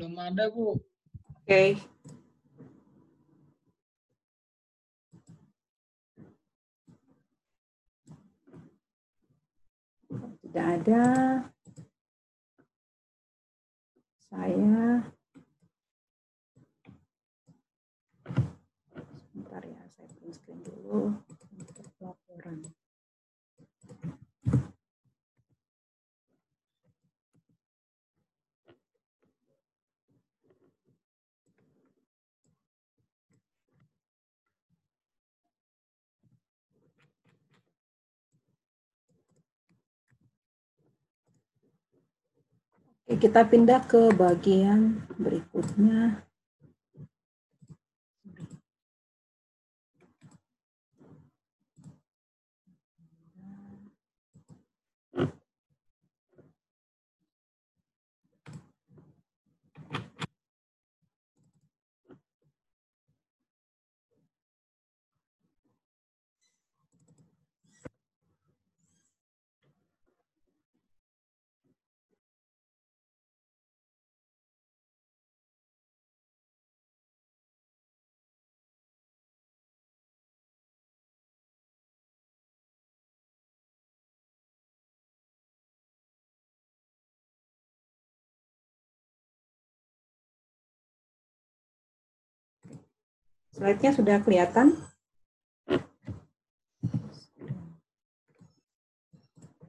Belum 0.00 0.16
ada, 0.16 0.48
Bu. 0.48 0.80
Oke. 1.44 1.76
Tidak 10.40 10.66
ada. 10.80 11.04
Saya 14.24 15.04
sebentar 19.20 19.60
ya, 19.68 19.84
saya 19.92 20.08
print 20.16 20.32
screen 20.32 20.64
dulu 20.64 21.12
untuk 21.60 21.92
laporan. 22.00 22.64
Kita 43.18 43.42
pindah 43.42 43.82
ke 43.90 44.14
bagian 44.14 45.02
berikutnya. 45.18 46.29
Slide-nya 93.60 93.92
sudah 93.92 94.16
kelihatan? 94.24 94.72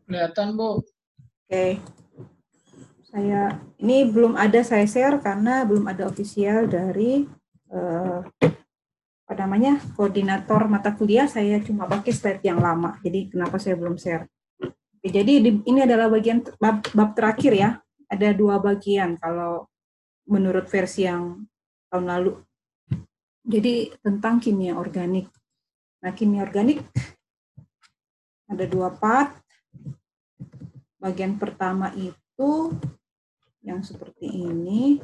Kelihatan, 0.08 0.56
Bu. 0.56 0.80
Oke. 0.80 1.76
Saya 3.12 3.60
ini 3.84 4.08
belum 4.08 4.40
ada 4.40 4.64
saya 4.64 4.88
share 4.88 5.20
karena 5.20 5.68
belum 5.68 5.92
ada 5.92 6.08
official 6.08 6.72
dari 6.72 7.28
eh, 7.68 8.20
apa 9.28 9.34
namanya 9.36 9.84
koordinator 10.00 10.72
mata 10.72 10.96
kuliah. 10.96 11.28
Saya 11.28 11.60
cuma 11.60 11.84
pakai 11.84 12.16
slide 12.16 12.48
yang 12.48 12.64
lama. 12.64 12.96
Jadi 13.04 13.28
kenapa 13.28 13.60
saya 13.60 13.76
belum 13.76 14.00
share? 14.00 14.24
Oke, 14.64 15.12
jadi 15.12 15.44
di- 15.44 15.68
ini 15.68 15.84
adalah 15.84 16.08
bagian 16.08 16.48
bab, 16.64 16.88
bab 16.96 17.12
terakhir 17.12 17.52
ya. 17.60 17.70
Ada 18.08 18.32
dua 18.32 18.56
bagian 18.64 19.20
kalau 19.20 19.68
menurut 20.32 20.72
versi 20.72 21.04
yang 21.04 21.44
tahun 21.92 22.08
lalu. 22.08 22.40
Jadi 23.42 23.90
tentang 24.06 24.38
kimia 24.38 24.78
organik. 24.78 25.26
Nah, 26.02 26.14
kimia 26.14 26.46
organik 26.46 26.86
ada 28.52 28.66
dua 28.68 28.94
part. 28.94 29.38
Bagian 31.02 31.42
pertama 31.42 31.90
itu 31.98 32.74
yang 33.66 33.82
seperti 33.82 34.30
ini. 34.30 35.02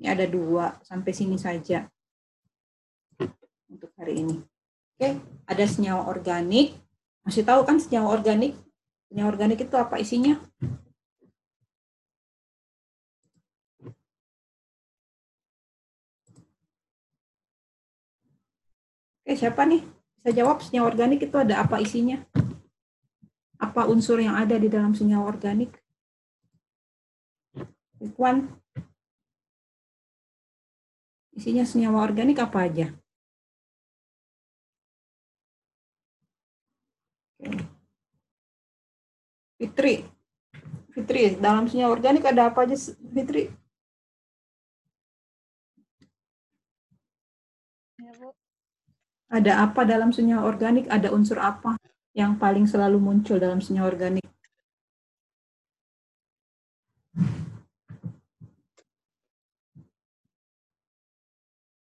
Ini 0.00 0.06
ada 0.10 0.26
dua, 0.26 0.80
sampai 0.82 1.12
sini 1.14 1.36
saja 1.38 1.86
untuk 3.70 3.92
hari 4.00 4.24
ini. 4.24 4.36
Oke, 4.94 5.20
ada 5.44 5.64
senyawa 5.66 6.08
organik. 6.08 6.74
Masih 7.26 7.44
tahu 7.44 7.62
kan 7.66 7.76
senyawa 7.78 8.14
organik? 8.14 8.56
Senyawa 9.10 9.28
organik 9.30 9.58
itu 9.64 9.76
apa 9.76 10.00
isinya? 10.00 10.40
Oke, 19.24 19.40
siapa 19.40 19.64
nih? 19.64 19.80
Bisa 20.20 20.36
jawab 20.36 20.60
senyawa 20.60 20.92
organik 20.92 21.24
itu 21.24 21.36
ada 21.40 21.64
apa 21.64 21.80
isinya? 21.80 22.20
Apa 23.56 23.88
unsur 23.88 24.20
yang 24.20 24.36
ada 24.36 24.60
di 24.60 24.68
dalam 24.68 24.92
senyawa 24.92 25.24
organik? 25.24 25.80
Ikhwan. 28.04 28.52
Isinya 31.32 31.64
senyawa 31.64 32.04
organik 32.04 32.36
apa 32.36 32.68
aja? 32.68 32.92
Fitri. 39.56 40.04
Fitri, 40.92 41.40
dalam 41.40 41.64
senyawa 41.64 41.96
organik 41.96 42.28
ada 42.28 42.52
apa 42.52 42.68
aja, 42.68 42.76
Fitri? 43.16 43.48
Ada 49.34 49.66
apa 49.66 49.82
dalam 49.82 50.14
senyawa 50.14 50.46
organik? 50.46 50.86
Ada 50.86 51.10
unsur 51.10 51.42
apa 51.42 51.74
yang 52.14 52.38
paling 52.38 52.70
selalu 52.70 53.02
muncul 53.02 53.42
dalam 53.42 53.58
senyawa 53.58 53.90
organik? 53.90 54.22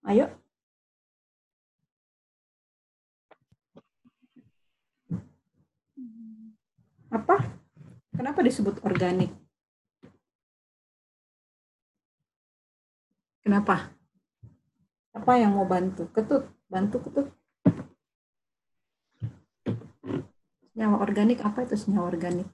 Ayo. 0.06 0.30
Apa? 7.10 7.36
Kenapa 8.14 8.46
disebut 8.46 8.78
organik? 8.86 9.34
Kenapa? 13.42 13.90
Apa 15.10 15.32
yang 15.42 15.58
mau 15.58 15.66
bantu? 15.66 16.06
Ketut, 16.14 16.46
bantu 16.70 17.02
ketut. 17.10 17.39
Senyawa 20.80 21.04
organik 21.04 21.44
apa 21.44 21.68
itu 21.68 21.76
senyawa 21.76 22.08
organik? 22.08 22.48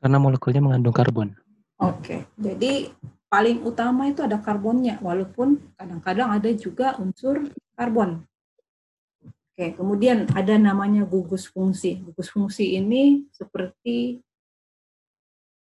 Karena 0.00 0.16
molekulnya 0.16 0.64
mengandung 0.64 0.96
karbon. 0.96 1.36
Oke, 1.76 2.24
jadi 2.40 2.88
paling 3.28 3.60
utama 3.68 4.08
itu 4.08 4.24
ada 4.24 4.40
karbonnya, 4.40 4.96
walaupun 5.04 5.60
kadang-kadang 5.76 6.32
ada 6.32 6.48
juga 6.56 6.96
unsur 6.96 7.52
karbon. 7.76 8.24
Oke, 9.52 9.76
kemudian 9.76 10.24
ada 10.32 10.56
namanya 10.56 11.04
gugus 11.04 11.52
fungsi. 11.52 12.00
Gugus 12.00 12.32
fungsi 12.32 12.80
ini 12.80 13.28
seperti 13.28 14.24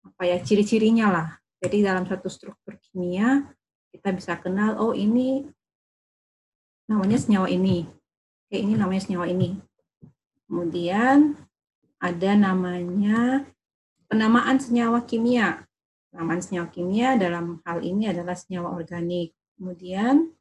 apa 0.06 0.22
ya 0.22 0.38
ciri-cirinya 0.38 1.10
lah. 1.10 1.28
Jadi 1.58 1.82
dalam 1.82 2.06
satu 2.06 2.30
struktur 2.30 2.78
kimia 2.78 3.42
kita 3.90 4.14
bisa 4.14 4.38
kenal, 4.38 4.78
oh 4.78 4.94
ini 4.94 5.50
namanya 6.86 7.18
senyawa 7.18 7.50
ini. 7.50 7.90
Oke, 8.46 8.54
ini 8.54 8.78
namanya 8.78 9.02
senyawa 9.02 9.26
ini. 9.26 9.58
Kemudian 10.46 11.47
ada 11.98 12.30
namanya 12.38 13.46
penamaan 14.06 14.58
senyawa 14.62 15.02
kimia. 15.02 15.66
Penamaan 16.08 16.40
senyawa 16.40 16.68
kimia 16.72 17.18
dalam 17.18 17.60
hal 17.66 17.82
ini 17.84 18.10
adalah 18.10 18.34
senyawa 18.38 18.74
organik. 18.74 19.34
Kemudian 19.58 20.32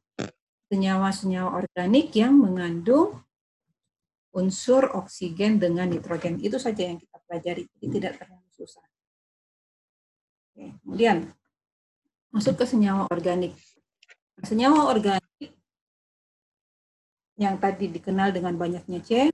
senyawa-senyawa 0.68 1.58
organik 1.58 2.12
yang 2.14 2.36
mengandung 2.36 3.24
unsur 4.30 4.86
oksigen 4.94 5.58
dengan 5.58 5.88
nitrogen. 5.90 6.38
Itu 6.38 6.60
saja 6.60 6.86
yang 6.86 7.00
kita 7.00 7.16
pelajari, 7.26 7.66
jadi 7.76 7.86
tidak 7.90 8.12
terlalu 8.20 8.48
susah. 8.54 8.84
Oke, 10.52 10.76
kemudian 10.84 11.16
masuk 12.30 12.54
ke 12.60 12.64
senyawa 12.68 13.08
organik. 13.10 13.56
Senyawa 14.44 14.92
organik 14.92 15.50
yang 17.38 17.58
tadi 17.58 17.90
dikenal 17.90 18.30
dengan 18.30 18.54
banyaknya 18.54 19.00
C 19.02 19.32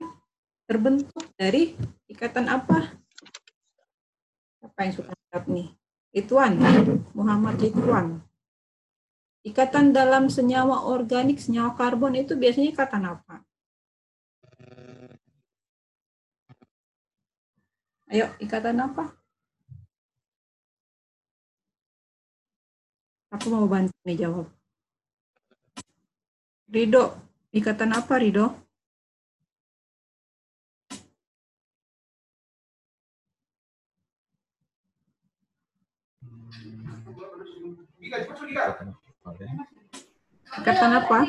terbentuk 0.65 1.25
dari 1.37 1.77
ikatan 2.09 2.49
apa? 2.49 2.97
Apa 4.65 4.79
yang 4.85 4.93
suka 4.93 5.13
jawab 5.29 5.45
nih? 5.49 5.69
Ituan, 6.15 6.57
Muhammad 7.13 7.61
Ituan. 7.61 8.23
Ikatan 9.45 9.93
dalam 9.93 10.25
senyawa 10.25 10.89
organik, 10.89 11.37
senyawa 11.37 11.77
karbon 11.77 12.17
itu 12.17 12.33
biasanya 12.33 12.73
ikatan 12.73 13.03
apa? 13.05 13.45
Ayo, 18.09 18.33
ikatan 18.41 18.81
apa? 18.81 19.13
Aku 23.37 23.51
mau 23.53 23.67
bantu 23.69 23.93
nih 24.07 24.17
jawab. 24.25 24.47
Rido, 26.71 27.13
ikatan 27.53 27.93
apa 27.93 28.17
Rido? 28.17 28.64
Ikatan 40.61 40.91
apa? 40.93 41.19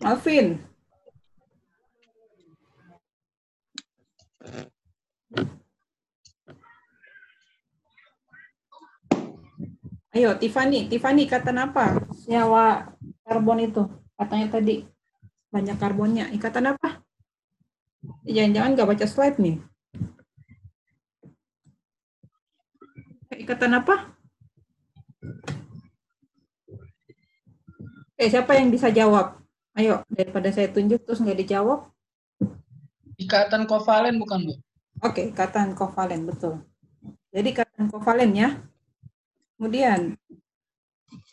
Alvin. 0.00 0.46
Ayo, 10.10 10.34
Tiffany. 10.40 10.90
Tiffany, 10.90 11.28
ikatan 11.28 11.60
apa? 11.60 12.02
Senyawa 12.16 12.96
karbon 13.22 13.62
itu. 13.62 13.86
Katanya 14.18 14.46
tadi 14.50 14.88
banyak 15.54 15.76
karbonnya. 15.78 16.32
Ikatan 16.34 16.74
apa? 16.74 17.04
Jangan-jangan 18.26 18.70
nggak 18.74 18.90
baca 18.90 19.06
slide 19.06 19.38
nih. 19.38 19.69
Ikatan 23.40 23.72
apa? 23.80 24.12
Eh, 28.20 28.28
siapa 28.28 28.52
yang 28.52 28.68
bisa 28.68 28.92
jawab? 28.92 29.40
Ayo, 29.72 30.04
daripada 30.12 30.52
saya 30.52 30.68
tunjuk 30.68 31.08
terus 31.08 31.24
nggak 31.24 31.40
dijawab. 31.40 31.88
Ikatan 33.16 33.64
kovalen 33.64 34.20
bukan, 34.20 34.44
Bu? 34.44 34.54
Oke, 35.00 35.32
ikatan 35.32 35.72
kovalen, 35.72 36.28
betul. 36.28 36.60
Jadi 37.32 37.56
ikatan 37.56 37.88
kovalen 37.88 38.36
ya. 38.36 38.60
Kemudian, 39.56 40.20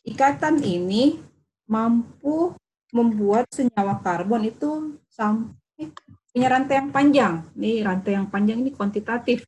ikatan 0.08 0.64
ini 0.64 1.20
mampu 1.68 2.56
membuat 2.96 3.52
senyawa 3.52 4.00
karbon 4.00 4.48
itu 4.48 4.96
sampai 5.12 5.92
punya 6.32 6.48
rantai 6.48 6.76
yang 6.80 6.90
panjang. 6.96 7.34
Nih, 7.60 7.84
rantai 7.84 8.16
yang 8.16 8.32
panjang 8.32 8.64
ini 8.64 8.72
kuantitatif. 8.72 9.44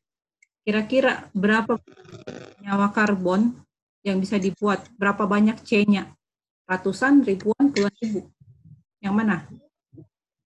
Kira-kira 0.70 1.26
berapa 1.34 1.82
senyawa 2.54 2.94
karbon 2.94 3.58
yang 4.06 4.22
bisa 4.22 4.38
dibuat? 4.38 4.86
Berapa 4.94 5.26
banyak 5.26 5.58
C-nya? 5.66 6.14
Ratusan, 6.62 7.26
ribuan, 7.26 7.74
puluhan 7.74 7.90
ribu? 7.98 8.30
Yang 9.02 9.14
mana? 9.18 9.50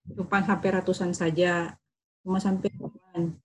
Cuma 0.08 0.40
sampai 0.40 0.80
ratusan 0.80 1.12
saja. 1.12 1.76
Cuma 2.24 2.40
sampai 2.40 2.72
puluhan. 2.72 3.36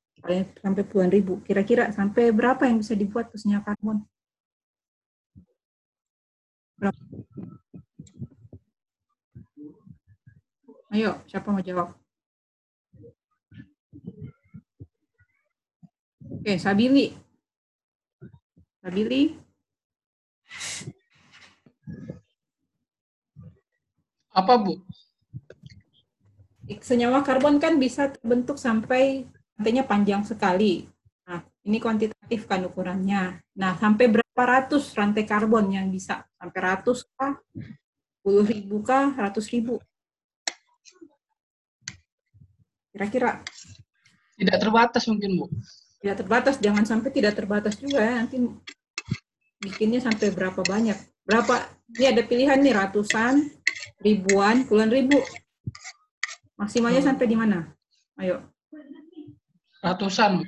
Sampai 0.64 0.88
puluhan 0.88 1.12
ribu. 1.12 1.44
Kira-kira 1.44 1.92
sampai 1.92 2.32
berapa 2.32 2.64
yang 2.64 2.80
bisa 2.80 2.96
dibuat 2.96 3.28
senyawa 3.36 3.76
karbon? 3.76 4.00
Berapa? 6.80 7.02
Ayo, 10.96 11.20
siapa 11.28 11.52
mau 11.52 11.60
jawab? 11.60 11.92
Oke, 16.30 16.62
Sabili. 16.62 17.18
Sabili. 18.86 19.34
Apa, 24.30 24.54
Bu? 24.62 24.78
Senyawa 26.86 27.26
karbon 27.26 27.58
kan 27.58 27.82
bisa 27.82 28.14
terbentuk 28.14 28.62
sampai 28.62 29.26
rantainya 29.58 29.84
panjang 29.84 30.22
sekali. 30.22 30.86
Nah, 31.26 31.42
ini 31.66 31.82
kuantitatif 31.82 32.46
kan 32.46 32.62
ukurannya. 32.62 33.42
Nah, 33.58 33.74
sampai 33.82 34.06
berapa 34.08 34.44
ratus 34.46 34.94
rantai 34.94 35.26
karbon 35.26 35.74
yang 35.74 35.90
bisa? 35.90 36.24
Sampai 36.38 36.60
ratus 36.62 37.10
kah? 37.18 37.42
Puluh 38.22 38.46
ribu 38.46 38.86
kah? 38.86 39.18
Ratus 39.18 39.50
ribu? 39.50 39.82
Kira-kira 42.94 43.42
Tidak 44.40 44.56
terbatas 44.56 45.04
mungkin, 45.12 45.36
Bu. 45.36 45.46
Tidak 46.00 46.16
terbatas, 46.24 46.56
jangan 46.64 46.88
sampai 46.88 47.10
tidak 47.12 47.36
terbatas 47.36 47.76
juga 47.76 48.00
ya. 48.00 48.24
Nanti 48.24 48.40
bikinnya 49.60 50.00
sampai 50.00 50.32
berapa 50.32 50.64
banyak. 50.64 50.96
Berapa, 51.28 51.68
ini 52.00 52.06
ada 52.08 52.24
pilihan 52.24 52.58
nih, 52.58 52.74
ratusan, 52.74 53.52
ribuan, 54.00 54.64
puluhan 54.66 54.90
ribu. 54.90 55.20
Maksimalnya 56.56 57.04
sampai 57.04 57.26
di 57.28 57.36
mana? 57.36 57.68
Ayo. 58.16 58.44
Ratusan. 59.84 60.44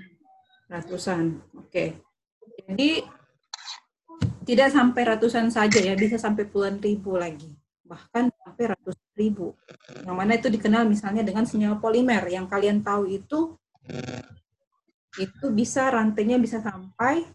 Ratusan. 0.72 1.40
Oke. 1.60 2.00
Jadi 2.68 3.04
tidak 4.48 4.72
sampai 4.72 5.02
ratusan 5.04 5.52
saja 5.52 5.80
ya, 5.80 5.94
bisa 6.00 6.16
sampai 6.16 6.48
puluhan 6.48 6.80
ribu 6.80 7.20
lagi. 7.20 7.52
Bahkan 7.84 8.32
sampai 8.32 8.64
ratusan 8.72 9.08
ribu. 9.20 9.56
Yang 10.08 10.16
mana 10.16 10.32
itu 10.40 10.48
dikenal 10.48 10.88
misalnya 10.88 11.28
dengan 11.28 11.44
senyawa 11.44 11.80
polimer. 11.80 12.28
Yang 12.32 12.48
kalian 12.48 12.80
tahu 12.84 13.04
itu 13.08 13.56
itu 15.20 15.46
bisa 15.52 15.92
rantainya 15.92 16.40
bisa 16.40 16.64
sampai 16.64 17.28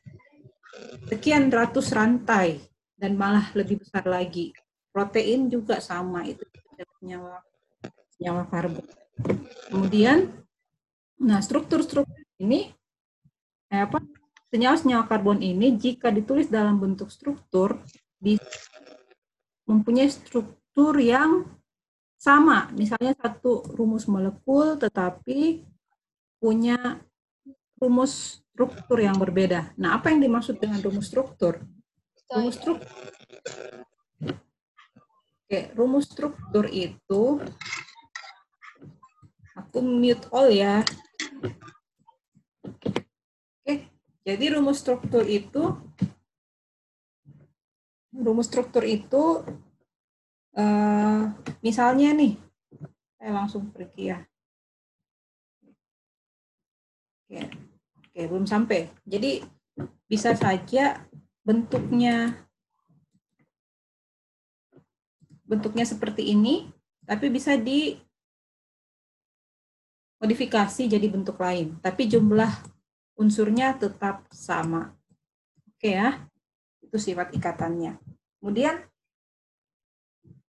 sekian 1.09 1.53
ratus 1.53 1.93
rantai 1.93 2.61
dan 2.97 3.17
malah 3.17 3.53
lebih 3.53 3.85
besar 3.85 4.05
lagi. 4.09 4.57
Protein 4.93 5.53
juga 5.53 5.77
sama 5.85 6.25
itu 6.25 6.41
senyawa 7.01 7.45
senyawa 8.17 8.49
karbon. 8.49 8.87
Kemudian, 9.69 10.33
nah 11.21 11.41
struktur-struktur 11.45 12.25
ini 12.41 12.73
eh, 13.69 13.83
apa 13.85 14.01
senyawa-senyawa 14.53 15.05
karbon 15.05 15.45
ini 15.45 15.77
jika 15.77 16.09
ditulis 16.09 16.49
dalam 16.49 16.81
bentuk 16.81 17.13
struktur 17.13 17.77
bisa 18.17 18.49
mempunyai 19.69 20.09
struktur 20.09 20.97
yang 20.97 21.45
sama. 22.17 22.73
Misalnya 22.73 23.13
satu 23.21 23.69
rumus 23.77 24.09
molekul 24.09 24.81
tetapi 24.81 25.61
punya 26.41 27.01
rumus 27.77 28.41
struktur 28.53 28.99
yang 29.01 29.17
berbeda. 29.21 29.73
Nah, 29.77 30.01
apa 30.01 30.13
yang 30.13 30.25
dimaksud 30.25 30.57
dengan 30.57 30.81
rumus 30.81 31.13
struktur? 31.13 31.61
Rumus 32.33 32.57
struktur 32.57 32.89
Oke, 35.47 35.71
rumus 35.79 36.11
struktur 36.11 36.67
itu 36.75 37.39
aku 39.55 39.79
mute 39.79 40.27
all 40.35 40.51
ya. 40.51 40.83
Oke, 43.63 43.87
jadi 44.27 44.45
rumus 44.59 44.83
struktur 44.83 45.23
itu 45.23 45.79
rumus 48.11 48.51
struktur 48.51 48.83
itu 48.83 49.47
eh, 50.59 51.23
misalnya 51.63 52.11
nih, 52.11 52.43
saya 53.15 53.31
langsung 53.31 53.71
pergi 53.71 54.19
ya. 54.19 54.19
Oke, 57.31 57.66
oke 58.17 58.33
belum 58.33 58.49
sampai. 58.49 58.89
Jadi 59.05 59.45
bisa 60.09 60.33
saja 60.33 61.05
bentuknya 61.45 62.33
bentuknya 65.45 65.85
seperti 65.85 66.33
ini, 66.33 66.73
tapi 67.05 67.29
bisa 67.29 67.61
di 67.61 67.93
modifikasi 70.17 70.89
jadi 70.89 71.07
bentuk 71.13 71.37
lain, 71.37 71.77
tapi 71.85 72.09
jumlah 72.09 72.49
unsurnya 73.21 73.77
tetap 73.77 74.25
sama. 74.33 74.97
Oke 75.77 75.93
ya, 75.93 76.25
itu 76.81 76.97
sifat 76.97 77.37
ikatannya. 77.37 78.01
Kemudian 78.41 78.81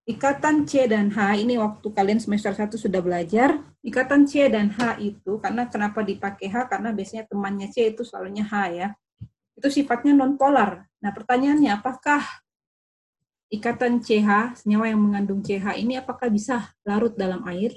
ikatan 0.07 0.63
C 0.63 0.87
dan 0.87 1.11
H 1.11 1.35
ini 1.35 1.59
waktu 1.59 1.83
kalian 1.91 2.23
semester 2.23 2.55
1 2.55 2.79
sudah 2.79 3.03
belajar, 3.03 3.59
ikatan 3.83 4.23
C 4.23 4.47
dan 4.47 4.71
H 4.71 5.03
itu 5.03 5.35
karena 5.43 5.67
kenapa 5.67 5.99
dipakai 5.99 6.47
H 6.47 6.71
karena 6.71 6.95
biasanya 6.95 7.27
temannya 7.27 7.67
C 7.67 7.91
itu 7.91 8.07
selalunya 8.07 8.47
H 8.47 8.53
ya. 8.71 8.87
Itu 9.59 9.67
sifatnya 9.67 10.15
non 10.15 10.39
polar. 10.39 10.87
Nah, 11.03 11.11
pertanyaannya 11.11 11.75
apakah 11.75 12.23
ikatan 13.51 13.99
CH, 13.99 14.63
senyawa 14.63 14.91
yang 14.91 15.03
mengandung 15.03 15.43
CH 15.43 15.75
ini 15.75 15.99
apakah 15.99 16.31
bisa 16.31 16.71
larut 16.87 17.11
dalam 17.15 17.43
air? 17.43 17.75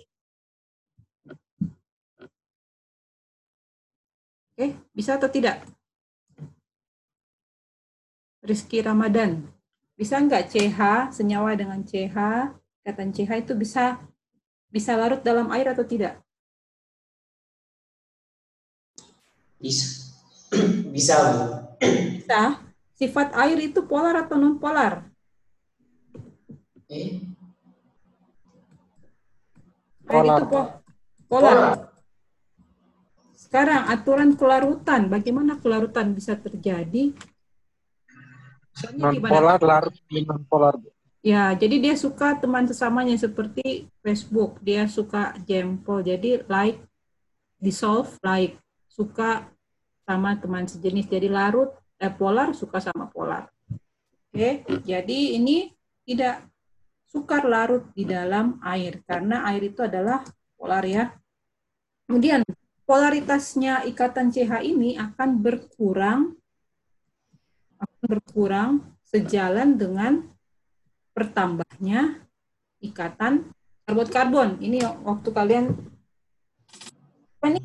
Oke, 4.55 4.77
bisa 4.95 5.19
atau 5.19 5.27
tidak? 5.27 5.67
Rizky 8.41 8.81
Ramadan, 8.81 9.45
bisa 10.01 10.17
nggak 10.17 10.49
CH, 10.49 10.81
senyawa 11.13 11.53
dengan 11.53 11.85
CH, 11.85 12.17
ikatan 12.81 13.13
CH 13.13 13.31
itu 13.45 13.53
bisa 13.53 14.01
bisa 14.73 14.97
larut 14.97 15.21
dalam 15.21 15.53
air 15.53 15.69
atau 15.77 15.85
tidak? 15.85 16.17
Bisa. 19.61 20.09
Bisa, 20.97 21.15
Bu. 21.21 21.45
Bisa. 21.85 22.59
Sifat 22.99 23.31
air 23.39 23.55
itu 23.61 23.85
polar 23.87 24.27
atau 24.27 24.35
non 24.35 24.59
polar? 24.59 25.07
Eh, 26.91 27.23
Air 30.11 30.25
itu 30.27 30.45
po- 30.51 30.83
polar. 31.31 31.87
Sekarang 33.39 33.87
aturan 33.87 34.35
kelarutan, 34.35 35.07
bagaimana 35.07 35.55
kelarutan 35.63 36.19
bisa 36.19 36.35
terjadi 36.35 37.15
Non 38.97 39.17
polar 39.21 39.61
larut 39.61 39.95
di 40.07 40.23
non 40.25 40.43
polar. 40.47 40.79
Bu. 40.79 40.89
Ya, 41.21 41.53
jadi 41.53 41.77
dia 41.85 41.95
suka 42.01 42.33
teman 42.41 42.65
sesamanya 42.65 43.13
seperti 43.21 43.93
Facebook. 44.01 44.57
Dia 44.65 44.89
suka 44.89 45.37
jempol. 45.45 46.01
Jadi 46.01 46.41
like, 46.49 46.81
dissolve, 47.61 48.17
like. 48.25 48.57
Suka 48.89 49.49
sama 50.09 50.41
teman 50.41 50.65
sejenis. 50.65 51.07
Jadi 51.13 51.29
larut, 51.29 51.71
eh, 52.01 52.09
polar, 52.09 52.57
suka 52.57 52.81
sama 52.81 53.13
polar. 53.13 53.53
Oke, 54.31 54.65
jadi 54.87 55.19
ini 55.37 55.71
tidak 56.07 56.47
sukar 57.05 57.45
larut 57.45 57.91
di 57.93 58.09
dalam 58.09 58.57
air. 58.65 59.03
Karena 59.05 59.45
air 59.51 59.69
itu 59.69 59.85
adalah 59.85 60.25
polar 60.57 60.85
ya. 60.87 61.13
Kemudian, 62.09 62.43
polaritasnya 62.89 63.87
ikatan 63.87 64.35
CH 64.35 64.67
ini 64.67 64.99
akan 64.99 65.39
berkurang 65.39 66.40
berkurang 68.05 68.85
sejalan 69.05 69.77
dengan 69.77 70.25
bertambahnya 71.13 72.23
ikatan 72.81 73.53
karbon-karbon. 73.85 74.63
Ini 74.63 74.87
waktu 75.05 75.29
kalian 75.35 75.67
apa 77.41 77.47
nih? 77.57 77.65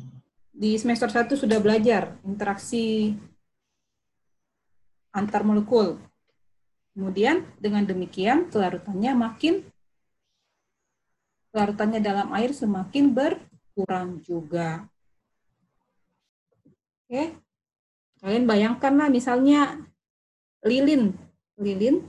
Di 0.56 0.70
semester 0.80 1.12
1 1.12 1.36
sudah 1.36 1.60
belajar 1.60 2.16
interaksi 2.24 3.12
antar 5.12 5.44
molekul. 5.44 6.00
Kemudian 6.96 7.44
dengan 7.60 7.84
demikian 7.84 8.48
kelarutannya 8.48 9.12
makin 9.12 9.68
kelarutannya 11.52 12.00
dalam 12.04 12.32
air 12.36 12.52
semakin 12.52 13.16
berkurang 13.16 14.20
juga. 14.20 14.84
Oke. 17.04 17.36
Kalian 18.20 18.44
bayangkanlah 18.48 19.12
misalnya 19.12 19.76
lilin. 20.66 21.14
Lilin 21.56 22.02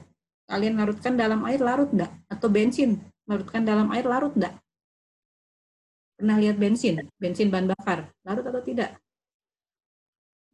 kalian 0.50 0.76
larutkan 0.82 1.14
dalam 1.16 1.46
air 1.46 1.62
larut 1.62 1.94
enggak? 1.94 2.12
Atau 2.28 2.50
bensin 2.50 3.00
larutkan 3.30 3.64
dalam 3.64 3.88
air 3.94 4.04
larut 4.04 4.34
enggak? 4.34 4.58
Pernah 6.18 6.36
lihat 6.42 6.58
bensin? 6.58 7.06
Bensin 7.22 7.54
bahan 7.54 7.70
bakar. 7.70 8.10
Larut 8.26 8.44
atau 8.44 8.62
tidak? 8.66 8.98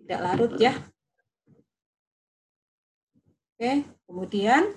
Tidak 0.04 0.20
larut 0.20 0.54
ya. 0.60 0.76
Oke, 3.56 3.88
kemudian 4.04 4.76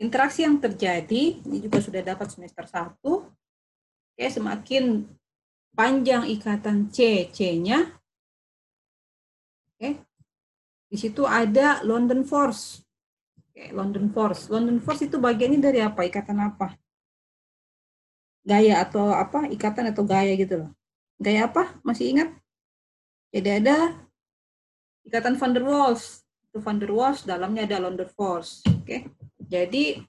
interaksi 0.00 0.48
yang 0.48 0.56
terjadi, 0.56 1.44
ini 1.44 1.60
juga 1.60 1.84
sudah 1.84 2.00
dapat 2.00 2.32
semester 2.32 2.64
1. 2.64 2.96
Oke, 3.04 4.24
semakin 4.24 5.04
panjang 5.76 6.24
ikatan 6.32 6.88
C, 6.88 7.28
C-nya. 7.28 7.84
Oke, 9.76 10.00
di 10.90 10.98
situ 10.98 11.22
ada 11.22 11.86
London 11.86 12.26
Force. 12.26 12.82
Oke, 13.38 13.70
London 13.70 14.10
Force. 14.10 14.50
London 14.50 14.82
Force 14.82 15.06
itu 15.06 15.22
bagiannya 15.22 15.62
dari 15.62 15.78
apa? 15.78 16.02
Ikatan 16.02 16.38
apa? 16.42 16.74
Gaya 18.42 18.82
atau 18.82 19.14
apa? 19.14 19.46
Ikatan 19.46 19.94
atau 19.94 20.02
gaya 20.02 20.34
gitu 20.34 20.66
loh. 20.66 20.70
Gaya 21.22 21.46
apa? 21.46 21.78
Masih 21.86 22.10
ingat? 22.10 22.34
Jadi 23.30 23.62
ada 23.62 23.94
ikatan 25.06 25.38
van 25.38 25.54
der 25.54 25.62
Waals. 25.62 26.26
Itu 26.50 26.58
van 26.58 26.82
der 26.82 26.90
Waals, 26.90 27.22
dalamnya 27.22 27.70
ada 27.70 27.78
London 27.78 28.10
Force. 28.10 28.66
Oke. 28.66 29.14
Jadi 29.38 30.02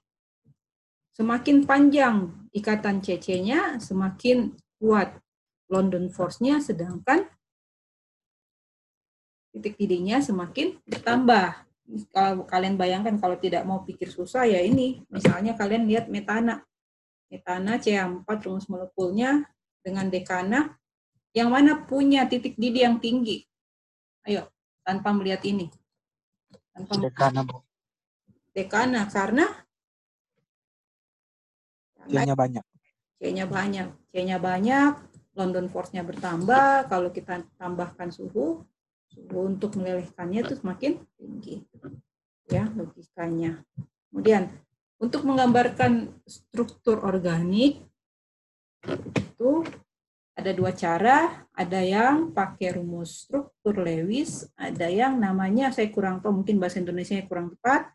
semakin 1.14 1.62
panjang 1.62 2.50
ikatan 2.50 2.98
CC-nya, 2.98 3.78
semakin 3.78 4.58
kuat 4.82 5.22
London 5.70 6.10
Force-nya, 6.10 6.58
sedangkan 6.58 7.30
titik 9.52 9.76
didihnya 9.76 10.24
semakin 10.24 10.80
bertambah. 10.88 11.68
Kalau 12.08 12.48
kalian 12.48 12.80
bayangkan 12.80 13.20
kalau 13.20 13.36
tidak 13.36 13.68
mau 13.68 13.84
pikir 13.84 14.08
susah 14.08 14.48
ya 14.48 14.64
ini, 14.64 15.04
misalnya 15.12 15.52
kalian 15.52 15.84
lihat 15.84 16.08
metana. 16.08 16.64
Metana 17.28 17.76
CH4 17.76 18.28
rumus 18.48 18.66
molekulnya 18.68 19.44
dengan 19.84 20.08
dekana 20.08 20.76
yang 21.36 21.52
mana 21.52 21.84
punya 21.84 22.24
titik 22.28 22.56
didih 22.56 22.88
yang 22.88 22.96
tinggi. 23.00 23.44
Ayo, 24.24 24.48
tanpa 24.84 25.12
melihat 25.12 25.44
ini. 25.44 25.68
Tanpa 26.72 26.96
Dekana, 26.96 27.44
Bu. 27.44 27.60
dekana 28.52 29.04
karena 29.08 29.44
C-nya 32.08 32.34
banyak. 32.34 32.64
C-nya 33.20 33.46
banyak. 33.46 33.88
C-nya 34.10 34.36
banyak, 34.40 34.92
London 35.38 35.66
Force-nya 35.70 36.02
bertambah, 36.02 36.90
kalau 36.90 37.08
kita 37.14 37.44
tambahkan 37.56 38.10
suhu, 38.10 38.66
untuk 39.32 39.76
melelehkannya 39.76 40.40
itu 40.44 40.54
semakin 40.58 41.02
tinggi. 41.16 41.64
Ya, 42.50 42.68
logikanya. 42.72 43.64
Kemudian, 44.10 44.52
untuk 45.00 45.24
menggambarkan 45.24 46.12
struktur 46.28 47.00
organik, 47.00 47.80
itu 49.16 49.64
ada 50.36 50.50
dua 50.52 50.72
cara, 50.74 51.46
ada 51.52 51.80
yang 51.80 52.32
pakai 52.32 52.76
rumus 52.80 53.28
struktur 53.28 53.78
Lewis, 53.80 54.48
ada 54.58 54.88
yang 54.88 55.20
namanya, 55.20 55.70
saya 55.70 55.88
kurang 55.92 56.20
tahu, 56.20 56.42
mungkin 56.42 56.58
bahasa 56.60 56.80
Indonesia 56.82 57.16
kurang 57.24 57.52
tepat, 57.56 57.92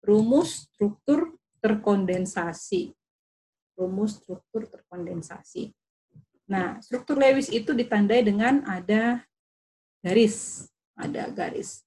rumus 0.00 0.70
struktur 0.70 1.34
terkondensasi 1.60 2.96
rumus 3.80 4.20
struktur 4.20 4.68
terkondensasi. 4.68 5.72
Nah, 6.44 6.76
struktur 6.84 7.16
Lewis 7.16 7.48
itu 7.48 7.72
ditandai 7.72 8.20
dengan 8.20 8.60
ada 8.68 9.24
garis, 10.00 10.68
ada 10.96 11.28
garis. 11.32 11.84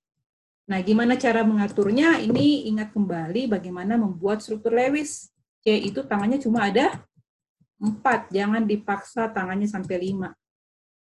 Nah, 0.64 0.80
gimana 0.80 1.20
cara 1.20 1.44
mengaturnya? 1.44 2.24
Ini 2.24 2.72
ingat 2.72 2.96
kembali 2.96 3.52
bagaimana 3.52 4.00
membuat 4.00 4.40
struktur 4.40 4.72
Lewis. 4.72 5.34
C 5.64 5.76
itu 5.76 6.04
tangannya 6.08 6.40
cuma 6.40 6.68
ada 6.72 7.04
empat, 7.84 8.32
jangan 8.32 8.64
dipaksa 8.64 9.28
tangannya 9.32 9.68
sampai 9.68 9.96
lima. 10.00 10.32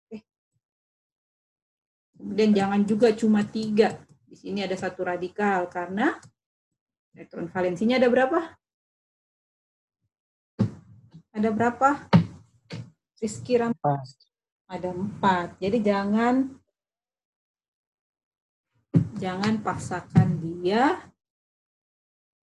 Oke. 0.05 0.25
Kemudian 2.17 2.51
jangan 2.57 2.81
juga 2.85 3.13
cuma 3.13 3.45
tiga. 3.45 4.01
Di 4.25 4.33
sini 4.37 4.65
ada 4.65 4.73
satu 4.73 5.05
radikal 5.05 5.69
karena 5.69 6.17
elektron 7.13 7.49
valensinya 7.49 8.01
ada 8.01 8.09
berapa? 8.09 8.39
Ada 11.31 11.49
berapa? 11.53 11.89
Rizky 13.21 13.61
Ram 13.61 13.77
Pas. 13.77 14.17
ada 14.71 14.89
empat. 14.95 15.59
Jadi 15.59 15.83
jangan 15.83 16.60
jangan 19.21 19.61
paksakan 19.61 20.41
dia 20.41 20.97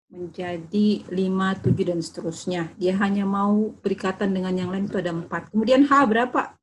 menjadi 0.08 1.04
lima, 1.12 1.58
tujuh, 1.60 1.92
dan 1.92 2.00
seterusnya. 2.00 2.72
Dia 2.80 2.96
hanya 3.02 3.28
mau 3.28 3.76
berikatan 3.84 4.32
dengan 4.32 4.56
yang 4.56 4.70
lain 4.72 4.88
itu 4.88 5.02
ada 5.02 5.12
empat. 5.12 5.52
Kemudian 5.52 5.84
H 5.84 5.92
berapa? 6.08 6.56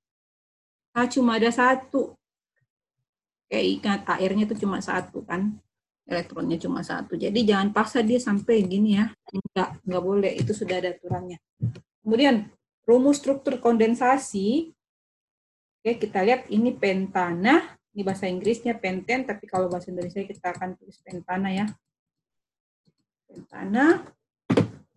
H 0.94 0.98
cuma 1.12 1.36
ada 1.36 1.52
satu. 1.52 2.16
Kayak 3.50 3.66
ingat 3.68 4.00
airnya 4.16 4.48
itu 4.48 4.64
cuma 4.64 4.80
satu 4.80 5.20
kan. 5.26 5.60
Elektronnya 6.08 6.56
cuma 6.56 6.80
satu. 6.80 7.16
Jadi 7.20 7.44
jangan 7.44 7.72
paksa 7.74 8.00
dia 8.00 8.16
sampai 8.16 8.64
gini 8.64 8.96
ya. 8.96 9.12
Enggak, 9.28 9.82
enggak 9.84 10.02
boleh. 10.04 10.32
Itu 10.40 10.52
sudah 10.56 10.80
ada 10.80 10.96
aturannya. 10.96 11.36
Kemudian 12.00 12.48
rumus 12.88 13.20
struktur 13.20 13.60
kondensasi. 13.60 14.72
Oke, 15.84 16.00
kita 16.00 16.24
lihat 16.24 16.48
ini 16.48 16.72
pentana. 16.72 17.76
Ini 17.94 18.02
bahasa 18.02 18.26
Inggrisnya 18.26 18.74
penten, 18.74 19.22
tapi 19.22 19.46
kalau 19.46 19.70
bahasa 19.70 19.94
Indonesia 19.94 20.18
kita 20.20 20.50
akan 20.50 20.74
tulis 20.74 20.98
pentana 20.98 21.50
ya. 21.54 21.66
Pentana. 23.30 24.02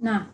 Nah, 0.01 0.33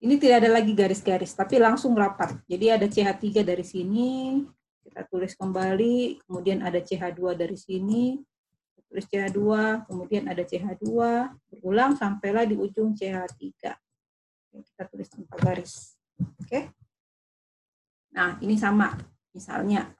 ini 0.00 0.16
tidak 0.16 0.44
ada 0.44 0.50
lagi 0.56 0.72
garis-garis, 0.72 1.36
tapi 1.36 1.60
langsung 1.60 1.92
rapat. 1.92 2.40
Jadi 2.48 2.66
ada 2.72 2.88
CH3 2.88 3.44
dari 3.44 3.64
sini, 3.64 4.40
kita 4.88 5.04
tulis 5.04 5.36
kembali, 5.36 6.24
kemudian 6.24 6.64
ada 6.64 6.80
CH2 6.80 7.36
dari 7.36 7.56
sini, 7.60 8.16
tulis 8.88 9.04
CH2, 9.04 9.40
kemudian 9.84 10.32
ada 10.32 10.40
CH2, 10.40 10.88
berulang 11.52 11.92
sampailah 11.92 12.48
di 12.48 12.56
ujung 12.56 12.96
CH3 12.96 13.76
kita 14.62 14.82
tulis 14.88 15.08
tanpa 15.10 15.36
garis. 15.40 15.96
Oke. 16.40 16.72
Nah, 18.16 18.40
ini 18.40 18.56
sama. 18.56 18.96
Misalnya 19.36 19.92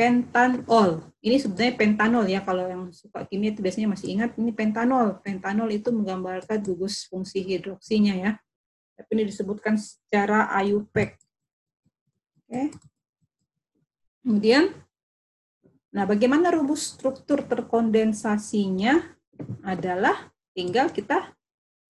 pentanol. 0.00 1.12
Ini 1.20 1.36
sebenarnya 1.36 1.76
pentanol 1.76 2.24
ya 2.24 2.40
kalau 2.40 2.64
yang 2.64 2.88
suka 2.88 3.28
kimia 3.28 3.52
itu 3.52 3.60
biasanya 3.60 3.92
masih 3.92 4.16
ingat 4.16 4.32
ini 4.40 4.48
pentanol. 4.48 5.20
Pentanol 5.20 5.68
itu 5.68 5.92
menggambarkan 5.92 6.56
gugus 6.64 7.04
fungsi 7.04 7.44
hidroksinya 7.44 8.16
ya. 8.16 8.32
Tapi 8.96 9.10
ini 9.12 9.28
disebutkan 9.28 9.76
secara 9.76 10.48
IUPAC. 10.64 11.20
Oke. 12.40 12.72
Kemudian 14.24 14.72
nah 15.92 16.08
bagaimana 16.08 16.48
rumus 16.48 16.96
struktur 16.96 17.44
terkondensasinya 17.44 19.04
adalah 19.60 20.32
tinggal 20.56 20.88
kita 20.88 21.36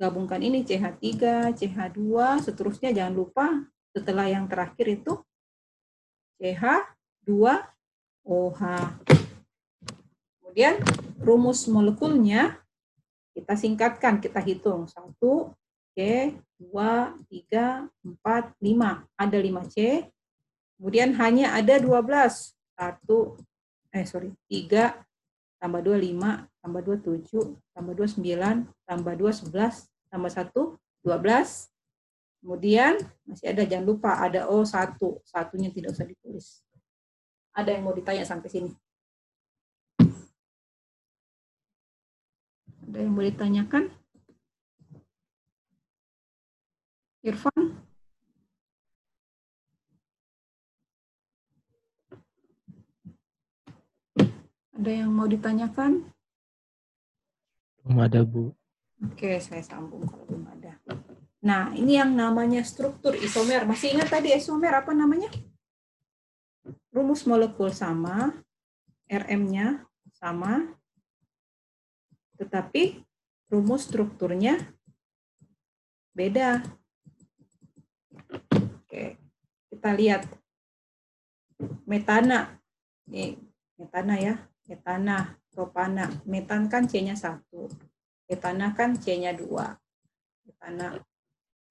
gabungkan 0.03 0.43
ini 0.43 0.67
CH3, 0.67 1.07
CH2, 1.55 2.03
seterusnya 2.43 2.91
jangan 2.91 3.15
lupa 3.15 3.47
setelah 3.95 4.27
yang 4.27 4.51
terakhir 4.51 4.99
itu 4.99 5.15
CH2OH. 8.25 8.61
Kemudian 10.41 10.75
rumus 11.23 11.71
molekulnya 11.71 12.59
kita 13.35 13.55
singkatkan, 13.55 14.19
kita 14.19 14.43
hitung. 14.43 14.91
1, 14.91 15.17
C, 15.95 15.99
2, 16.59 17.15
3, 17.31 17.87
4, 18.03 18.55
5. 18.59 19.07
Ada 19.17 19.39
5C. 19.39 19.77
Kemudian 20.77 21.15
hanya 21.17 21.55
ada 21.55 21.79
12. 21.79 22.57
1, 22.81 23.37
eh 23.93 24.07
sorry, 24.09 24.33
3, 24.49 24.97
tambah 25.61 25.85
2, 25.85 26.01
5, 26.17 26.49
tambah 26.65 26.81
2, 26.81 26.97
7, 27.29 27.53
tambah 27.77 27.93
2, 27.93 28.17
9, 28.17 28.65
tambah 28.89 29.15
2, 29.21 29.53
11, 29.53 29.93
tambah 30.09 30.31
1, 30.33 30.81
12. 31.05 31.69
Kemudian 32.41 32.97
masih 33.29 33.53
ada, 33.53 33.63
jangan 33.69 33.85
lupa 33.85 34.17
ada 34.17 34.49
O1. 34.49 34.97
Satunya 35.29 35.69
tidak 35.69 35.93
usah 35.93 36.09
ditulis. 36.09 36.65
Ada 37.51 37.75
yang 37.75 37.83
mau 37.83 37.95
ditanya 37.95 38.23
sampai 38.23 38.49
sini? 38.49 38.71
Ada 42.91 42.99
yang 43.07 43.13
mau 43.15 43.23
ditanyakan? 43.27 43.85
Irfan? 47.21 47.77
Ada 54.81 54.91
yang 55.05 55.13
mau 55.13 55.29
ditanyakan? 55.29 56.09
Belum 57.85 57.99
ada, 58.01 58.25
Bu. 58.25 58.57
Oke, 59.05 59.37
saya 59.41 59.61
sambung 59.61 60.09
kalau 60.09 60.25
belum 60.25 60.49
ada. 60.57 60.81
Nah, 61.45 61.73
ini 61.77 62.01
yang 62.01 62.17
namanya 62.17 62.65
struktur 62.65 63.13
isomer. 63.17 63.69
Masih 63.69 63.93
ingat 63.93 64.09
tadi 64.09 64.33
isomer 64.33 64.73
apa 64.73 64.97
namanya? 64.97 65.29
Rumus 67.01 67.25
molekul 67.25 67.73
sama, 67.73 68.29
RM-nya 69.09 69.89
sama, 70.13 70.69
tetapi 72.37 73.01
rumus 73.49 73.89
strukturnya 73.89 74.61
beda. 76.13 76.61
Oke, 78.53 79.17
kita 79.73 79.97
lihat 79.97 80.29
metana. 81.89 82.61
Ini 83.09 83.33
metana 83.81 84.21
ya, 84.21 84.37
metana, 84.69 85.41
propana. 85.57 86.05
Metan 86.29 86.69
kan 86.69 86.85
C-nya 86.85 87.17
1. 87.17 87.41
Metana 88.29 88.77
kan 88.77 88.93
C-nya 89.01 89.33
2. 89.33 89.49
Metana. 90.45 91.01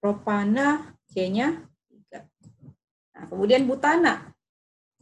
Propana 0.02 0.98
C-nya 1.06 1.70
3. 1.86 2.18
Nah, 3.14 3.24
kemudian 3.30 3.70
butana. 3.70 4.34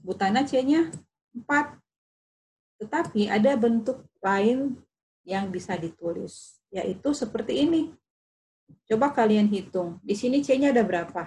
Butana 0.02 0.46
C-nya 0.46 0.90
4. 1.34 1.78
Tetapi 2.78 3.26
ada 3.26 3.58
bentuk 3.58 4.06
lain 4.22 4.78
yang 5.26 5.50
bisa 5.50 5.74
ditulis, 5.74 6.62
yaitu 6.70 7.10
seperti 7.12 7.66
ini. 7.66 7.92
Coba 8.88 9.12
kalian 9.12 9.48
hitung. 9.50 10.00
Di 10.00 10.14
sini 10.14 10.40
C-nya 10.40 10.70
ada 10.72 10.84
berapa? 10.86 11.26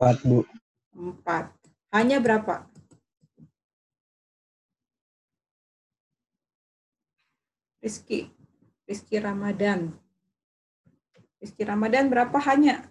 4, 0.00 0.24
Bu. 0.24 0.48
4. 0.96 1.52
Hanya 1.92 2.18
berapa? 2.18 2.64
Rizky. 7.84 8.32
Rizky 8.88 9.16
Ramadan. 9.20 9.92
Rizky 11.40 11.62
Ramadan 11.68 12.08
berapa 12.08 12.38
hanya? 12.48 12.88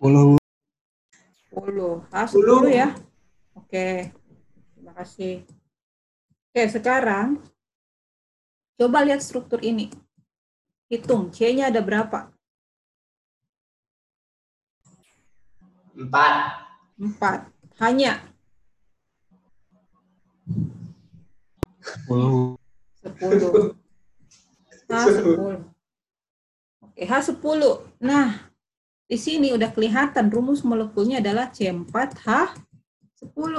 10, 0.00 0.36
Bu. 0.36 0.39
10. 1.60 2.08
Ah, 2.08 2.24
10 2.24 2.68
ya. 2.72 2.88
Oke. 3.52 4.10
Terima 4.74 4.92
kasih. 4.96 5.44
Oke, 6.50 6.62
sekarang 6.72 7.38
coba 8.80 9.04
lihat 9.04 9.20
struktur 9.20 9.60
ini. 9.60 9.92
Hitung, 10.90 11.30
C-nya 11.30 11.70
ada 11.70 11.78
berapa? 11.78 12.32
4. 15.94 16.10
4. 16.98 17.52
Hanya 17.78 18.18
10, 22.08 22.58
10. 23.06 23.76
H10. 24.90 25.62
Oke, 26.82 27.02
H10. 27.06 27.62
Nah, 28.02 28.49
di 29.10 29.18
sini 29.18 29.50
udah 29.50 29.74
kelihatan 29.74 30.30
rumus 30.30 30.62
molekulnya 30.62 31.18
adalah 31.18 31.50
C4H10. 31.50 33.54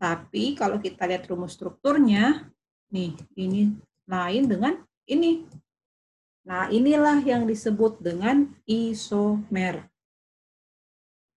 Tapi 0.00 0.56
kalau 0.56 0.80
kita 0.80 1.04
lihat 1.04 1.28
rumus 1.28 1.52
strukturnya, 1.52 2.48
nih, 2.88 3.12
ini 3.36 3.76
lain 4.08 4.48
dengan 4.48 4.80
ini. 5.04 5.44
Nah, 6.48 6.72
inilah 6.72 7.20
yang 7.20 7.44
disebut 7.44 8.00
dengan 8.00 8.48
isomer. 8.64 9.84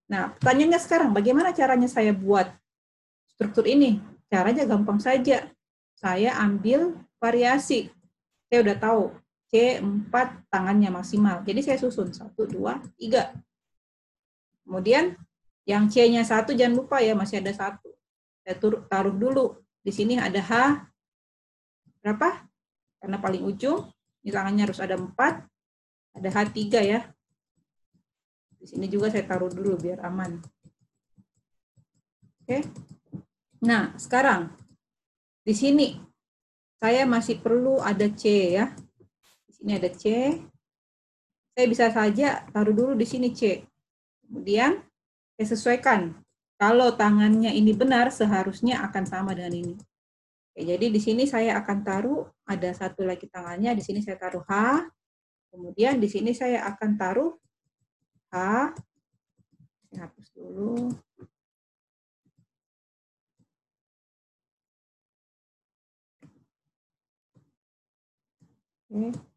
Nah, 0.07 0.31
pertanyaannya 0.39 0.79
sekarang, 0.79 1.11
bagaimana 1.11 1.51
caranya 1.51 1.91
saya 1.91 2.15
buat 2.15 2.47
struktur 3.35 3.67
ini? 3.67 3.99
Caranya 4.31 4.63
gampang 4.63 5.03
saja. 5.03 5.51
Saya 5.99 6.39
ambil 6.39 6.95
variasi. 7.19 7.91
Saya 8.47 8.63
udah 8.63 8.79
tahu, 8.79 9.11
C4 9.53 10.09
tangannya 10.49 10.89
maksimal. 10.89 11.45
Jadi 11.45 11.61
saya 11.61 11.77
susun, 11.77 12.09
1, 12.09 12.33
2, 12.33 12.81
3. 12.97 13.37
Kemudian 14.65 15.13
yang 15.69 15.85
C-nya 15.85 16.25
1 16.25 16.57
jangan 16.57 16.73
lupa 16.73 16.97
ya, 17.05 17.13
masih 17.13 17.37
ada 17.37 17.53
satu. 17.53 17.93
Saya 18.41 18.57
taruh 18.89 19.13
dulu. 19.13 19.61
Di 19.85 19.93
sini 19.93 20.17
ada 20.17 20.41
H, 20.41 20.81
berapa? 22.01 22.49
Karena 22.97 23.21
paling 23.21 23.45
ujung, 23.45 23.93
ini 24.25 24.33
tangannya 24.33 24.63
harus 24.65 24.81
ada 24.81 24.97
4. 24.97 25.45
Ada 26.17 26.29
H3 26.33 26.59
ya. 26.81 27.05
Di 28.57 28.65
sini 28.65 28.89
juga 28.89 29.13
saya 29.13 29.27
taruh 29.27 29.53
dulu 29.53 29.77
biar 29.77 30.01
aman. 30.01 30.41
Oke. 32.41 32.63
Nah, 33.63 33.93
sekarang 34.01 34.49
di 35.43 35.53
sini 35.53 35.99
saya 36.79 37.03
masih 37.07 37.39
perlu 37.43 37.79
ada 37.79 38.07
C 38.11 38.55
ya. 38.55 38.71
Di 39.63 39.71
sini 39.71 39.79
ada 39.79 39.91
C. 39.95 40.03
Saya 41.55 41.67
bisa 41.71 41.87
saja 41.87 42.43
taruh 42.51 42.75
dulu 42.75 42.99
di 42.99 43.07
sini 43.07 43.31
C. 43.31 43.63
Kemudian 44.27 44.75
saya 45.39 45.47
sesuaikan. 45.55 46.19
Kalau 46.59 46.91
tangannya 46.99 47.47
ini 47.55 47.71
benar, 47.71 48.11
seharusnya 48.11 48.83
akan 48.83 49.07
sama 49.07 49.31
dengan 49.31 49.55
ini. 49.55 49.75
Oke, 50.51 50.67
jadi 50.67 50.91
di 50.91 50.99
sini 50.99 51.23
saya 51.23 51.63
akan 51.63 51.79
taruh 51.79 52.27
ada 52.43 52.75
satu 52.75 53.07
lagi 53.07 53.31
tangannya. 53.31 53.71
Di 53.79 53.83
sini 53.87 54.03
saya 54.03 54.19
taruh 54.19 54.43
H. 54.43 54.83
Kemudian 55.47 55.95
di 55.95 56.11
sini 56.11 56.35
saya 56.35 56.67
akan 56.67 56.99
taruh 56.99 57.31
H. 58.35 58.35
Saya 59.87 60.11
hapus 60.11 60.27
dulu. 60.35 60.91
Oke. 68.91 69.31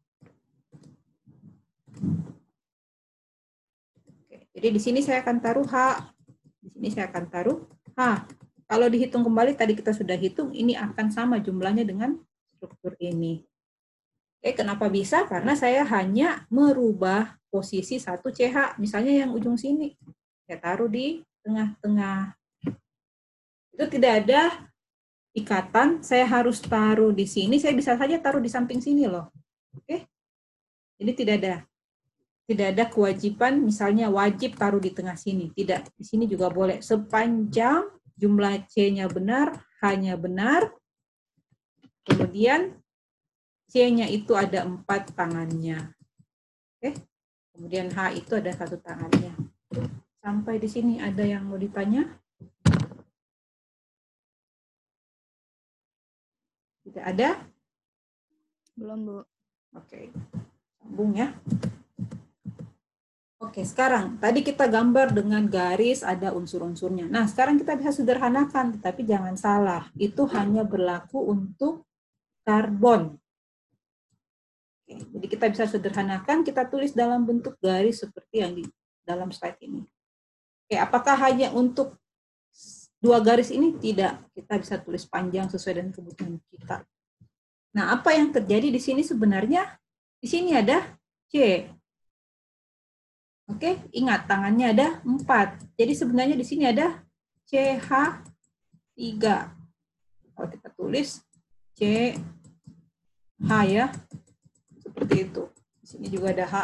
Oke, 4.27 4.46
jadi 4.57 4.73
di 4.73 4.81
sini 4.81 5.05
saya 5.05 5.21
akan 5.21 5.37
taruh 5.37 5.69
H. 5.69 6.01
Di 6.65 6.69
sini 6.73 6.89
saya 6.89 7.13
akan 7.13 7.23
taruh 7.29 7.61
H. 7.93 8.25
Kalau 8.65 8.89
dihitung 8.89 9.21
kembali, 9.21 9.53
tadi 9.53 9.77
kita 9.77 9.93
sudah 9.93 10.17
hitung, 10.17 10.49
ini 10.49 10.73
akan 10.73 11.13
sama 11.13 11.37
jumlahnya 11.37 11.85
dengan 11.85 12.17
struktur 12.57 12.97
ini. 12.97 13.45
Oke, 14.41 14.57
kenapa 14.57 14.89
bisa? 14.89 15.29
Karena 15.29 15.53
saya 15.53 15.85
hanya 15.85 16.49
merubah 16.49 17.37
posisi 17.53 18.01
satu 18.01 18.33
CH. 18.33 18.81
Misalnya 18.81 19.13
yang 19.13 19.37
ujung 19.37 19.61
sini. 19.61 19.93
Saya 20.49 20.57
taruh 20.57 20.89
di 20.89 21.21
tengah-tengah. 21.45 22.33
Itu 23.77 23.85
tidak 23.93 24.25
ada 24.25 24.41
ikatan, 25.37 26.01
saya 26.01 26.25
harus 26.25 26.57
taruh 26.65 27.13
di 27.13 27.29
sini, 27.29 27.61
saya 27.61 27.77
bisa 27.77 27.93
saja 27.93 28.17
taruh 28.17 28.41
di 28.41 28.49
samping 28.49 28.81
sini 28.81 29.05
loh. 29.05 29.29
Oke? 29.77 30.09
Jadi 30.97 31.11
tidak 31.13 31.35
ada 31.45 31.53
tidak 32.47 32.67
ada 32.71 32.85
kewajiban 32.87 33.59
misalnya 33.59 34.07
wajib 34.07 34.55
taruh 34.55 34.79
di 34.79 34.95
tengah 34.95 35.19
sini. 35.19 35.51
Tidak, 35.51 35.91
di 35.99 36.03
sini 36.07 36.31
juga 36.31 36.47
boleh 36.47 36.79
sepanjang 36.79 37.91
jumlah 38.15 38.63
C-nya 38.71 39.11
benar, 39.11 39.67
hanya 39.83 40.15
benar. 40.15 40.71
Kemudian 42.07 42.79
C-nya 43.67 44.07
itu 44.07 44.31
ada 44.31 44.63
empat 44.63 45.11
tangannya. 45.11 45.91
Oke. 46.79 46.95
Kemudian 47.51 47.91
H 47.91 48.15
itu 48.15 48.31
ada 48.39 48.55
satu 48.55 48.79
tangannya. 48.79 49.35
Sampai 50.23 50.55
di 50.55 50.71
sini 50.71 51.03
ada 51.03 51.27
yang 51.27 51.51
mau 51.51 51.59
ditanya? 51.59 52.07
Tidak 56.87 57.03
ada? 57.03 57.43
Belum, 58.79 58.99
Bu. 59.03 59.17
Oke, 59.75 60.15
sambung 60.79 61.11
ya. 61.11 61.35
Oke, 63.37 63.61
sekarang 63.61 64.17
tadi 64.17 64.41
kita 64.41 64.65
gambar 64.65 65.13
dengan 65.13 65.45
garis 65.45 66.01
ada 66.01 66.33
unsur-unsurnya. 66.33 67.05
Nah, 67.05 67.29
sekarang 67.29 67.61
kita 67.61 67.77
bisa 67.77 67.93
sederhanakan, 67.93 68.81
tetapi 68.81 69.05
jangan 69.05 69.37
salah. 69.37 69.93
Itu 69.93 70.25
hanya 70.33 70.65
berlaku 70.65 71.21
untuk 71.21 71.85
karbon. 72.41 73.13
Oke, 74.81 75.05
jadi 75.13 75.25
kita 75.29 75.45
bisa 75.53 75.69
sederhanakan, 75.69 76.41
kita 76.41 76.65
tulis 76.65 76.97
dalam 76.97 77.29
bentuk 77.29 77.61
garis 77.61 78.01
seperti 78.01 78.41
yang 78.41 78.57
di 78.57 78.65
dalam 79.05 79.29
slide 79.29 79.61
ini. 79.61 79.85
Oke, 80.65 80.73
apakah 80.81 81.13
hanya 81.29 81.53
untuk 81.53 81.93
dua 82.97 83.21
garis 83.21 83.53
ini? 83.53 83.77
Tidak, 83.77 84.33
kita 84.33 84.53
bisa 84.57 84.81
tulis 84.81 85.05
panjang 85.05 85.45
sesuai 85.45 85.77
dengan 85.77 85.93
kebutuhan 85.93 86.41
kita. 86.49 86.81
Nah, 87.77 87.93
apa 87.93 88.17
yang 88.17 88.33
terjadi 88.33 88.73
di 88.73 88.81
sini 88.81 89.05
sebenarnya? 89.05 89.77
Di 90.17 90.25
sini 90.25 90.57
ada 90.57 90.97
C. 91.29 91.69
Oke, 93.47 93.79
ingat 93.95 94.27
tangannya 94.27 94.75
ada 94.75 94.87
4. 95.07 95.79
Jadi 95.79 95.93
sebenarnya 95.95 96.35
di 96.35 96.43
sini 96.43 96.67
ada 96.67 96.99
CH3. 97.47 98.99
Kalau 100.35 100.47
kita 100.51 100.67
tulis 100.75 101.23
CH 101.79 103.49
ya, 103.71 103.87
seperti 104.83 105.31
itu. 105.31 105.47
Di 105.79 105.85
sini 105.87 106.11
juga 106.11 106.35
ada 106.35 106.43
H, 106.43 106.55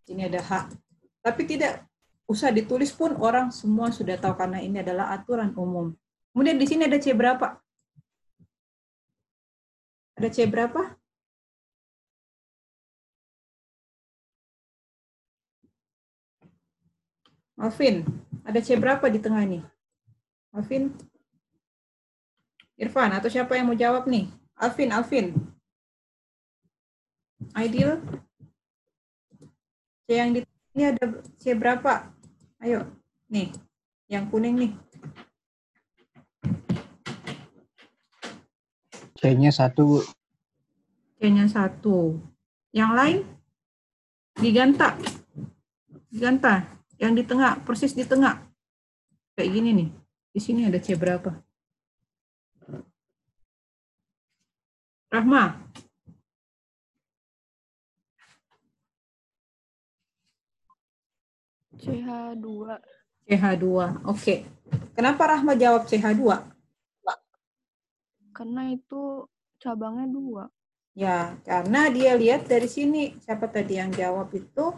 di 0.00 0.16
sini 0.16 0.24
ada 0.24 0.40
H. 0.40 0.72
Tapi 1.20 1.44
tidak 1.44 1.84
usah 2.24 2.48
ditulis 2.56 2.88
pun 2.92 3.12
orang 3.20 3.52
semua 3.52 3.92
sudah 3.92 4.16
tahu 4.16 4.32
karena 4.32 4.64
ini 4.64 4.80
adalah 4.80 5.12
aturan 5.12 5.52
umum. 5.60 5.92
Kemudian 6.32 6.56
di 6.56 6.64
sini 6.64 6.88
ada 6.88 6.96
C 6.96 7.12
berapa? 7.12 7.60
Ada 10.16 10.28
C 10.32 10.48
berapa? 10.48 10.96
Alvin, 17.58 18.06
ada 18.46 18.62
C 18.62 18.78
berapa 18.78 19.02
di 19.10 19.18
tengah 19.18 19.42
ini? 19.42 19.58
Alvin? 20.54 20.94
Irfan, 22.78 23.10
atau 23.10 23.26
siapa 23.26 23.58
yang 23.58 23.66
mau 23.66 23.74
jawab 23.74 24.06
nih? 24.06 24.30
Alvin, 24.54 24.94
Alvin. 24.94 25.34
Aidil? 27.58 27.98
C 30.06 30.14
yang 30.14 30.30
di 30.38 30.46
ini 30.78 30.94
ada 30.94 31.02
C 31.42 31.58
berapa? 31.58 32.06
Ayo, 32.62 32.86
nih, 33.26 33.50
yang 34.06 34.30
kuning 34.30 34.54
nih. 34.54 34.72
C-nya 39.18 39.50
satu. 39.50 40.06
C-nya 41.18 41.50
satu. 41.50 42.22
Yang 42.70 42.90
lain? 42.94 43.18
Diganta. 44.38 44.94
Diganta. 46.06 46.77
Yang 46.98 47.12
di 47.14 47.24
tengah, 47.24 47.52
persis 47.62 47.94
di 47.94 48.02
tengah. 48.02 48.42
Kayak 49.38 49.50
gini 49.54 49.70
nih. 49.70 49.88
Di 50.34 50.40
sini 50.42 50.66
ada 50.66 50.82
C 50.82 50.98
berapa? 50.98 51.30
Rahma. 55.08 55.56
CH2. 61.78 62.46
CH2. 63.30 63.66
Oke. 64.10 64.44
Kenapa 64.98 65.22
Rahma 65.30 65.54
jawab 65.54 65.86
CH2? 65.86 66.22
Karena 68.34 68.70
itu 68.70 69.26
cabangnya 69.58 70.06
dua. 70.06 70.44
Ya, 70.94 71.34
karena 71.42 71.90
dia 71.90 72.14
lihat 72.14 72.46
dari 72.46 72.66
sini. 72.70 73.14
Siapa 73.22 73.46
tadi 73.50 73.78
yang 73.78 73.90
jawab 73.90 74.30
itu? 74.34 74.74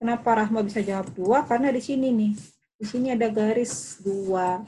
Kenapa 0.00 0.32
Rahma 0.32 0.64
bisa 0.64 0.80
jawab 0.80 1.12
dua? 1.12 1.44
Karena 1.44 1.68
di 1.68 1.84
sini 1.84 2.08
nih. 2.08 2.32
Di 2.80 2.88
sini 2.88 3.12
ada 3.12 3.28
garis 3.28 4.00
dua. 4.00 4.64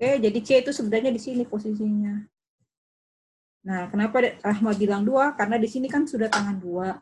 Oke, 0.00 0.16
jadi 0.16 0.38
C 0.40 0.64
itu 0.64 0.72
sebenarnya 0.72 1.12
di 1.12 1.20
sini 1.20 1.44
posisinya. 1.44 2.24
Nah, 3.68 3.92
kenapa 3.92 4.40
Rahma 4.40 4.72
bilang 4.72 5.04
dua? 5.04 5.36
Karena 5.36 5.60
di 5.60 5.68
sini 5.68 5.84
kan 5.84 6.08
sudah 6.08 6.32
tangan 6.32 6.56
dua. 6.56 6.96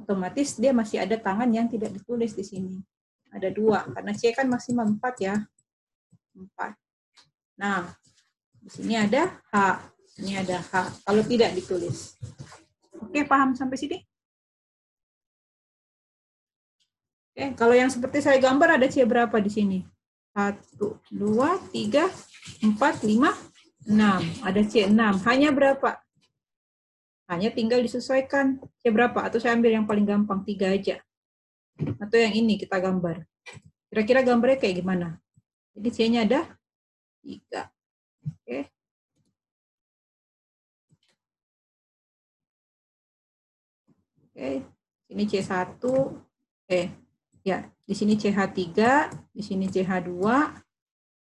Otomatis 0.00 0.56
dia 0.56 0.72
masih 0.72 1.04
ada 1.04 1.20
tangan 1.20 1.52
yang 1.52 1.68
tidak 1.68 1.92
ditulis 1.92 2.32
di 2.32 2.40
sini. 2.40 2.80
Ada 3.36 3.52
dua. 3.52 3.84
Karena 3.92 4.16
C 4.16 4.32
kan 4.32 4.48
maksimal 4.48 4.88
empat 4.88 5.14
ya. 5.20 5.36
Empat. 6.32 6.72
Nah, 7.60 7.84
di 8.64 8.70
sini 8.72 8.96
ada 8.96 9.28
H. 9.52 9.56
Ini 10.24 10.40
ada 10.40 10.56
H. 10.64 11.04
Kalau 11.04 11.20
tidak 11.20 11.52
ditulis. 11.52 12.16
Oke, 12.96 13.28
paham 13.28 13.52
sampai 13.52 13.76
sini? 13.76 14.07
Oke, 17.38 17.54
kalau 17.54 17.70
yang 17.70 17.86
seperti 17.86 18.18
saya 18.18 18.34
gambar 18.42 18.82
ada 18.82 18.90
C 18.90 18.98
berapa 19.06 19.38
di 19.38 19.46
sini? 19.46 19.78
Satu, 20.34 20.98
dua, 21.06 21.54
tiga, 21.70 22.10
empat, 22.58 23.06
lima, 23.06 23.30
enam. 23.86 24.26
Ada 24.42 24.66
C 24.66 24.90
enam. 24.90 25.22
Hanya 25.22 25.54
berapa? 25.54 26.02
Hanya 27.30 27.54
tinggal 27.54 27.78
disesuaikan. 27.78 28.58
C 28.82 28.90
berapa? 28.90 29.22
Atau 29.22 29.38
saya 29.38 29.54
ambil 29.54 29.70
yang 29.70 29.86
paling 29.86 30.02
gampang, 30.02 30.42
tiga 30.42 30.74
aja. 30.74 30.98
Atau 32.02 32.18
yang 32.18 32.34
ini 32.34 32.58
kita 32.58 32.74
gambar. 32.82 33.22
Kira-kira 33.86 34.26
gambarnya 34.26 34.58
kayak 34.58 34.82
gimana? 34.82 35.22
Jadi 35.78 35.88
C-nya 35.94 36.26
ada 36.26 36.42
tiga. 37.22 37.70
Oke. 38.26 38.66
Oke, 44.26 44.50
ini 45.14 45.22
C1. 45.22 45.78
Eh, 46.66 47.07
ya, 47.48 47.58
di 47.88 47.94
sini 47.96 48.14
CH3, 48.20 48.60
di 49.32 49.42
sini 49.42 49.66
CH2. 49.72 50.12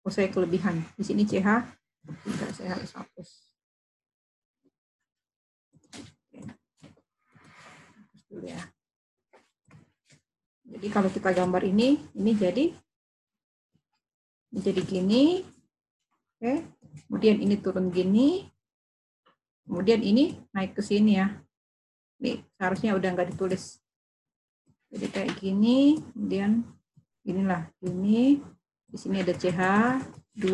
Oh, 0.04 0.12
saya 0.12 0.30
kelebihan. 0.30 0.84
Di 0.94 1.04
sini 1.04 1.26
CH 1.26 1.48
tidak 2.04 2.52
saya 2.54 2.76
harus 2.76 2.92
hapus. 2.94 3.30
Ya. 8.44 8.60
Jadi 10.68 10.88
kalau 10.90 11.08
kita 11.08 11.30
gambar 11.32 11.64
ini, 11.70 12.02
ini 12.18 12.32
jadi 12.34 12.74
ini 14.54 14.60
jadi 14.62 14.82
gini. 14.86 15.24
Oke. 16.38 16.54
Kemudian 17.10 17.38
ini 17.42 17.56
turun 17.62 17.90
gini. 17.90 18.50
Kemudian 19.66 20.02
ini 20.06 20.38
naik 20.54 20.78
ke 20.78 20.82
sini 20.86 21.18
ya. 21.18 21.30
Ini 22.22 22.42
seharusnya 22.58 22.94
udah 22.98 23.10
nggak 23.14 23.34
ditulis. 23.34 23.83
Jadi 24.94 25.06
kayak 25.10 25.32
gini, 25.42 25.98
kemudian 26.14 26.62
inilah 27.26 27.66
ini. 27.82 28.38
Di 28.94 28.98
sini 29.02 29.26
ada 29.26 29.34
CH2, 29.34 30.46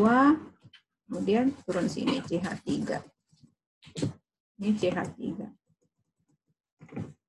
kemudian 1.12 1.52
turun 1.67 1.91
sini 1.91 2.23
CH3. 2.23 3.04
Ini 4.63 4.69
CH3. 4.80 5.19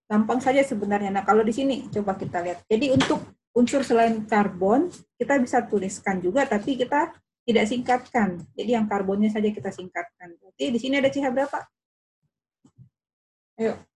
Gampang 0.06 0.38
saja 0.38 0.62
sebenarnya. 0.62 1.10
Nah, 1.10 1.26
kalau 1.26 1.42
di 1.42 1.50
sini 1.50 1.90
coba 1.90 2.14
kita 2.14 2.38
lihat. 2.46 2.62
Jadi 2.70 2.94
untuk 2.94 3.18
unsur 3.58 3.82
selain 3.82 4.22
karbon, 4.30 4.86
kita 5.18 5.34
bisa 5.42 5.66
tuliskan 5.66 6.22
juga, 6.22 6.46
tapi 6.46 6.78
kita 6.78 7.10
tidak 7.42 7.66
singkatkan. 7.66 8.38
Jadi 8.54 8.70
yang 8.78 8.86
karbonnya 8.86 9.34
saja 9.34 9.50
kita 9.50 9.74
singkatkan. 9.74 10.38
Berarti 10.38 10.64
di 10.70 10.78
sini 10.78 11.02
ada 11.02 11.10
CH 11.10 11.26
berapa? 11.34 11.58
Ayo. 13.58 13.89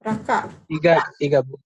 Raka, 0.00 0.48
Tiga, 0.64 1.04
tiga, 1.20 1.44
Bu. 1.44 1.60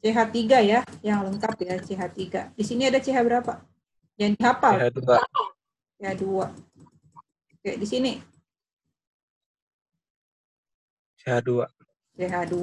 CH3 0.00 0.38
ya, 0.62 0.80
yang 1.02 1.26
lengkap 1.26 1.58
ya 1.60 1.74
CH3. 1.82 2.54
Di 2.54 2.64
sini 2.64 2.86
ada 2.86 3.02
CH 3.02 3.18
berapa? 3.20 3.60
Yang 4.14 4.38
dihafal. 4.38 4.74
CH 4.78 4.88
dua. 4.94 5.18
CH2. 5.98 6.24
Oke, 7.60 7.70
di 7.76 7.86
sini 7.90 8.12
CH 11.20 11.42
dua. 11.44 11.66
CH2. 12.16 12.56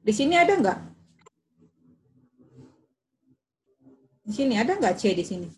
Di 0.00 0.12
sini 0.14 0.34
ada 0.38 0.52
nggak? 0.56 0.78
Di 4.24 4.32
sini 4.32 4.54
ada 4.56 4.72
nggak 4.80 4.96
C 4.96 5.12
di 5.12 5.24
sini? 5.26 5.48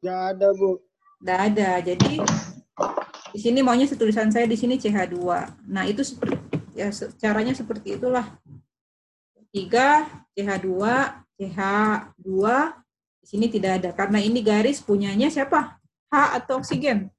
Nggak 0.00 0.20
ada, 0.32 0.48
Bu. 0.54 0.80
Nggak 1.20 1.40
ada. 1.52 1.70
Jadi 1.82 2.12
di 3.32 3.38
sini 3.40 3.60
maunya 3.60 3.88
tulisan 3.90 4.32
saya 4.32 4.48
di 4.48 4.56
sini 4.56 4.80
CH2. 4.80 5.18
Nah, 5.68 5.84
itu 5.84 6.00
seperti 6.04 6.36
ya 6.78 6.88
caranya 7.18 7.52
seperti 7.52 7.98
itulah. 7.98 8.38
3 9.50 10.28
CH2, 10.36 10.72
CH2 11.40 12.30
di 13.18 13.26
sini 13.26 13.46
tidak 13.50 13.82
ada 13.82 13.90
karena 13.96 14.18
ini 14.20 14.40
garis 14.44 14.84
punyanya 14.84 15.28
siapa? 15.32 15.80
H 16.08 16.14
atau 16.40 16.60
oksigen? 16.60 17.10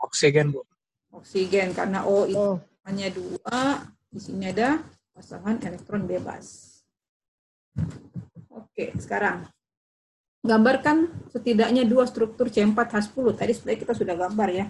Oksigen, 0.00 0.50
Bu. 0.50 0.66
Oksigen 1.14 1.70
karena 1.72 2.02
O 2.04 2.26
itu 2.26 2.36
Oh, 2.36 2.58
hanya 2.84 3.08
dua. 3.12 3.86
Di 4.10 4.18
sini 4.18 4.50
ada 4.50 4.82
pasangan 5.14 5.62
elektron 5.62 6.08
bebas. 6.08 6.80
Oke, 8.50 8.90
sekarang 8.98 9.46
gambarkan 10.40 11.28
setidaknya 11.28 11.84
dua 11.84 12.08
struktur 12.08 12.48
C4H10. 12.48 13.24
Tadi 13.36 13.52
sebenarnya 13.52 13.80
kita 13.84 13.94
sudah 13.96 14.14
gambar 14.16 14.48
ya. 14.48 14.66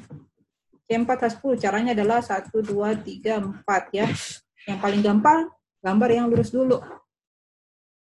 C4H10 0.90 1.62
caranya 1.62 1.94
adalah 1.94 2.18
1, 2.18 2.50
2, 2.50 2.66
3, 2.66 3.62
4 3.62 3.94
ya. 3.94 4.10
Yang 4.66 4.78
paling 4.82 5.02
gampang, 5.06 5.46
gambar 5.78 6.10
yang 6.10 6.26
lurus 6.26 6.50
dulu. 6.50 6.82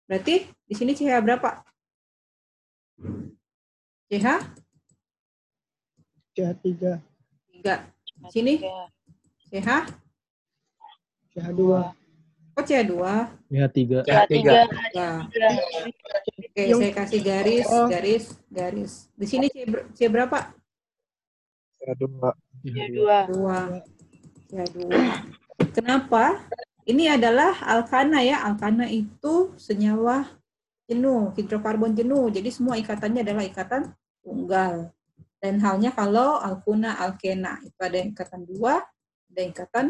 Berarti 0.08 0.48
Di 0.68 0.76
sini 0.76 0.92
CH 0.92 1.24
berapa? 1.24 1.64
CH 4.12 4.28
CH3, 6.36 6.66
3. 7.64 8.32
Sini 8.32 8.60
CH 9.48 9.68
CH2, 11.32 11.62
Oh, 12.58 12.65
CH2. 12.65 12.93
Ya 13.54 13.70
tiga. 13.70 14.02
CH3, 14.02 14.34
Ya. 14.89 15.10
Oke, 16.41 16.63
saya 16.74 16.91
kasih 16.98 17.22
garis, 17.22 17.67
garis, 17.86 18.26
garis. 18.50 18.93
Di 19.13 19.26
sini 19.30 19.46
C, 19.54 19.62
ber- 19.70 19.86
C 19.93 20.10
berapa? 20.10 20.58
CH2, 21.78 22.06
Ya, 22.65 22.86
Dua. 23.30 23.60
Ya, 24.50 24.65
dua. 24.74 24.98
Kenapa? 25.70 26.41
Ini 26.89 27.13
adalah 27.22 27.54
alkana 27.62 28.26
ya. 28.26 28.41
Alkana 28.41 28.89
itu 28.89 29.54
senyawa 29.62 30.26
jenuh, 30.89 31.30
hidrokarbon 31.38 31.93
jenuh. 31.93 32.26
Jadi 32.34 32.50
semua 32.50 32.74
ikatannya 32.82 33.22
adalah 33.22 33.46
ikatan 33.46 33.93
tunggal. 34.26 34.89
Dan 35.38 35.62
halnya 35.62 35.93
kalau 35.93 36.41
alkuna, 36.41 36.98
alkena. 36.98 37.62
Itu 37.62 37.78
ada 37.86 38.02
ikatan 38.02 38.50
dua, 38.50 38.82
ada 39.30 39.41
ikatan 39.46 39.86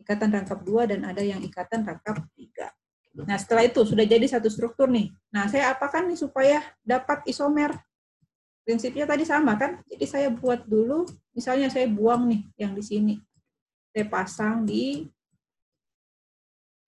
ikatan 0.00 0.30
rangkap 0.32 0.60
dua, 0.64 0.88
dan 0.88 1.04
ada 1.06 1.22
yang 1.22 1.38
ikatan 1.44 1.84
rangkap 1.84 2.22
tiga. 2.34 2.72
Nah, 3.14 3.38
setelah 3.38 3.62
itu 3.62 3.86
sudah 3.86 4.02
jadi 4.02 4.26
satu 4.26 4.50
struktur 4.50 4.90
nih. 4.90 5.14
Nah, 5.30 5.46
saya 5.46 5.70
apakan 5.70 6.10
nih 6.10 6.18
supaya 6.18 6.58
dapat 6.82 7.22
isomer? 7.30 7.70
Prinsipnya 8.66 9.06
tadi 9.06 9.22
sama 9.22 9.54
kan? 9.54 9.78
Jadi 9.86 10.04
saya 10.08 10.28
buat 10.34 10.66
dulu, 10.66 11.06
misalnya 11.30 11.70
saya 11.70 11.86
buang 11.86 12.26
nih 12.26 12.42
yang 12.58 12.74
di 12.74 12.82
sini. 12.82 13.14
Saya 13.94 14.10
pasang 14.10 14.66
di 14.66 15.06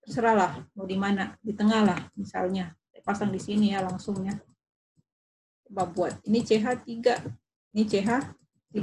terserah 0.03 0.35
lah 0.35 0.51
mau 0.75 0.83
di 0.83 0.99
mana, 0.99 1.39
di 1.39 1.55
tengah 1.55 1.85
lah 1.85 1.99
misalnya. 2.19 2.75
Saya 2.91 3.03
pasang 3.07 3.31
di 3.31 3.39
sini 3.39 3.71
ya 3.71 3.79
langsung 3.85 4.19
ya. 4.27 4.35
Coba 5.69 5.87
buat. 5.87 6.13
Ini 6.27 6.43
CH3, 6.43 6.91
ini 7.71 7.83
CH3. 7.87 8.79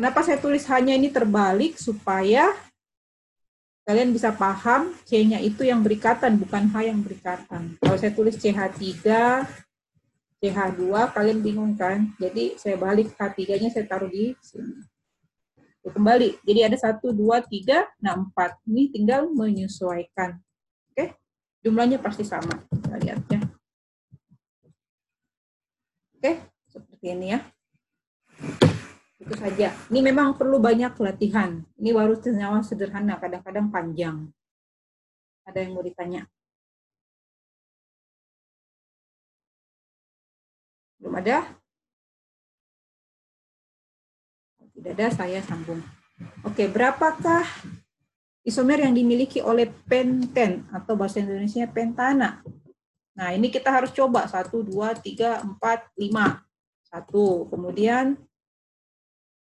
Kenapa 0.00 0.24
saya 0.24 0.40
tulis 0.40 0.64
hanya 0.72 0.96
ini 0.96 1.12
terbalik 1.12 1.76
supaya 1.76 2.56
kalian 3.90 4.14
bisa 4.14 4.30
paham 4.30 4.94
C-nya 5.02 5.42
itu 5.42 5.66
yang 5.66 5.82
berikatan, 5.82 6.38
bukan 6.38 6.70
H 6.70 6.86
yang 6.86 7.02
berikatan. 7.02 7.74
Kalau 7.82 7.96
saya 7.98 8.14
tulis 8.14 8.38
CH3, 8.38 8.86
CH2, 10.38 10.94
kalian 11.10 11.42
bingung 11.42 11.74
kan? 11.74 12.14
Jadi 12.22 12.54
saya 12.54 12.78
balik 12.78 13.18
H3-nya 13.18 13.66
saya 13.74 13.90
taruh 13.90 14.06
di 14.06 14.30
sini. 14.38 14.78
Kembali, 15.82 16.38
jadi 16.46 16.70
ada 16.70 16.78
1, 16.78 17.02
2, 17.02 17.42
3, 17.42 17.82
nah 17.98 18.14
4. 18.14 18.62
Ini 18.70 18.94
tinggal 18.94 19.26
menyesuaikan. 19.26 20.38
Oke, 20.94 21.18
jumlahnya 21.66 21.98
pasti 21.98 22.22
sama. 22.22 22.62
Kita 22.70 22.94
lihat 22.94 23.26
ya. 23.26 23.42
Oke, 26.14 26.32
seperti 26.70 27.06
ini 27.10 27.34
ya. 27.34 27.42
Itu 29.20 29.36
saja. 29.36 29.76
Ini 29.92 30.00
memang 30.00 30.32
perlu 30.32 30.56
banyak 30.56 30.96
latihan. 30.96 31.60
Ini 31.76 31.92
baru 31.92 32.16
senyawa 32.16 32.64
sederhana, 32.64 33.20
kadang-kadang 33.20 33.68
panjang. 33.68 34.16
Ada 35.44 35.60
yang 35.60 35.76
mau 35.76 35.84
ditanya? 35.84 36.24
Belum 40.96 41.20
ada? 41.20 41.44
Tidak 44.72 44.92
ada, 44.96 45.08
saya 45.12 45.44
sambung. 45.44 45.84
Oke, 46.40 46.64
berapakah 46.64 47.44
isomer 48.40 48.88
yang 48.88 48.96
dimiliki 48.96 49.44
oleh 49.44 49.68
penten 49.84 50.64
atau 50.72 50.96
bahasa 50.96 51.20
Indonesia 51.20 51.68
pentana? 51.68 52.40
Nah, 53.12 53.36
ini 53.36 53.52
kita 53.52 53.68
harus 53.68 53.92
coba. 53.92 54.24
1, 54.24 54.64
2, 54.64 54.96
3, 54.96 55.44
4, 55.44 55.92
5. 55.92 56.40
Satu. 56.88 57.44
Kemudian 57.52 58.16